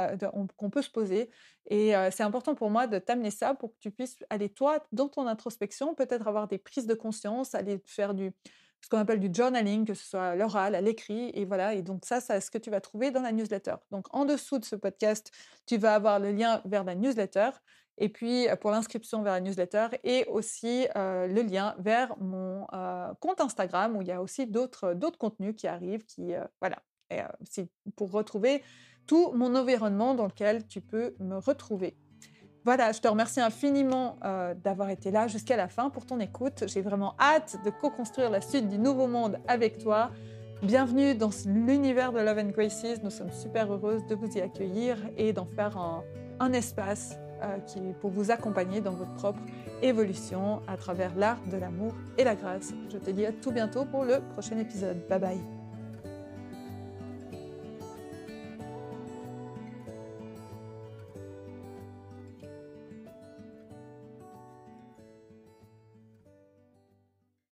qu'on 0.58 0.70
peut 0.72 0.82
se 0.82 0.90
poser. 0.90 1.30
Et 1.70 1.94
c'est 2.12 2.24
important 2.24 2.56
pour 2.56 2.72
moi 2.72 2.88
de 2.88 2.98
t'amener 2.98 3.30
ça 3.30 3.54
pour 3.54 3.70
que 3.70 3.78
tu 3.80 3.92
puisses 3.92 4.18
aller, 4.32 4.50
toi, 4.50 4.84
dans 4.92 5.10
ton 5.10 5.28
introspection, 5.28 5.94
peut-être 5.94 6.28
avoir 6.28 6.48
des 6.48 6.58
prises 6.58 6.88
de 6.88 6.96
conscience, 6.96 7.54
aller 7.54 7.82
faire 7.86 8.16
du, 8.16 8.32
ce 8.82 8.90
qu'on 8.90 8.98
appelle 8.98 9.20
du 9.20 9.30
journaling, 9.32 9.86
que 9.86 9.94
ce 9.94 10.06
soit 10.06 10.30
à 10.30 10.36
l'oral, 10.36 10.76
à 10.76 10.82
l'écrit. 10.82 11.32
Et 11.36 11.46
voilà. 11.46 11.76
Et 11.76 11.84
donc, 11.84 12.04
ça, 12.04 12.20
c'est 12.20 12.42
ce 12.42 12.50
que 12.52 12.58
tu 12.58 12.72
vas 12.72 12.82
trouver 12.82 13.12
dans 13.12 13.22
la 13.22 13.32
newsletter. 13.32 13.76
Donc, 13.92 14.08
en 14.14 14.26
dessous 14.26 14.58
de 14.58 14.66
ce 14.66 14.76
podcast, 14.76 15.32
tu 15.68 15.78
vas 15.78 15.96
avoir 15.96 16.20
le 16.20 16.32
lien 16.32 16.62
vers 16.66 16.84
la 16.84 16.96
newsletter 16.96 17.52
et 17.98 18.10
puis 18.10 18.48
pour 18.62 18.72
l'inscription 18.72 19.22
vers 19.22 19.34
la 19.34 19.42
newsletter 19.42 19.88
et 20.04 20.26
aussi 20.26 20.88
le 20.96 21.42
lien 21.42 21.76
vers 21.80 22.18
mon 22.20 22.66
compte 23.20 23.40
Instagram 23.40 23.96
où 23.96 24.02
il 24.02 24.08
y 24.08 24.12
a 24.12 24.22
aussi 24.22 24.48
d'autres 24.48 24.96
contenus 25.18 25.56
qui 25.56 25.68
arrivent 25.68 26.04
qui 26.06 26.34
voilà 26.60 26.78
et, 27.12 27.22
c'est 27.50 27.70
pour 27.96 28.12
retrouver 28.12 28.64
tout 29.08 29.32
mon 29.34 29.56
environnement 29.56 30.16
dans 30.16 30.26
lequel 30.26 30.68
tu 30.68 30.82
peux 30.82 31.16
me 31.20 31.38
retrouver. 31.38 31.98
Voilà, 32.66 32.94
je 32.94 33.02
te 33.02 33.08
remercie 33.10 33.42
infiniment 33.42 34.18
d'avoir 34.64 34.90
été 34.90 35.12
là 35.12 35.28
jusqu'à 35.28 35.58
la 35.58 35.68
fin 35.68 35.90
pour 35.90 36.06
ton 36.06 36.20
écoute. 36.20 36.64
J'ai 36.68 36.82
vraiment 36.82 37.16
hâte 37.20 37.58
de 37.66 37.70
co-construire 37.70 38.30
la 38.30 38.40
suite 38.40 38.70
du 38.70 38.80
nouveau 38.80 39.08
monde 39.08 39.38
avec 39.48 39.80
toi. 39.80 40.12
Bienvenue 40.62 41.14
dans 41.14 41.32
l'univers 41.46 42.14
de 42.14 42.20
Love 42.20 42.38
and 42.38 42.50
Graces. 42.52 43.04
Nous 43.04 43.10
sommes 43.10 43.34
super 43.34 43.72
heureuses 43.74 44.06
de 44.06 44.16
vous 44.16 44.32
y 44.38 44.40
accueillir 44.40 44.98
et 45.18 45.34
d'en 45.34 45.46
faire 45.46 45.78
un, 45.78 46.06
un 46.40 46.54
espace 46.54 47.18
euh, 47.44 47.58
qui, 47.68 47.80
pour 48.02 48.12
vous 48.12 48.32
accompagner 48.32 48.82
dans 48.82 48.94
votre 48.94 49.14
propre 49.14 49.40
évolution 49.82 50.62
à 50.68 50.78
travers 50.78 51.16
l'art 51.16 51.40
de 51.52 51.58
l'amour 51.58 51.94
et 52.18 52.24
la 52.24 52.36
grâce. 52.36 52.74
Je 52.90 52.98
te 52.98 53.10
dis 53.12 53.26
à 53.26 53.32
tout 53.32 53.52
bientôt 53.52 53.86
pour 53.86 54.06
le 54.06 54.20
prochain 54.34 54.58
épisode. 54.58 54.98
Bye 55.10 55.20
bye. 55.20 55.53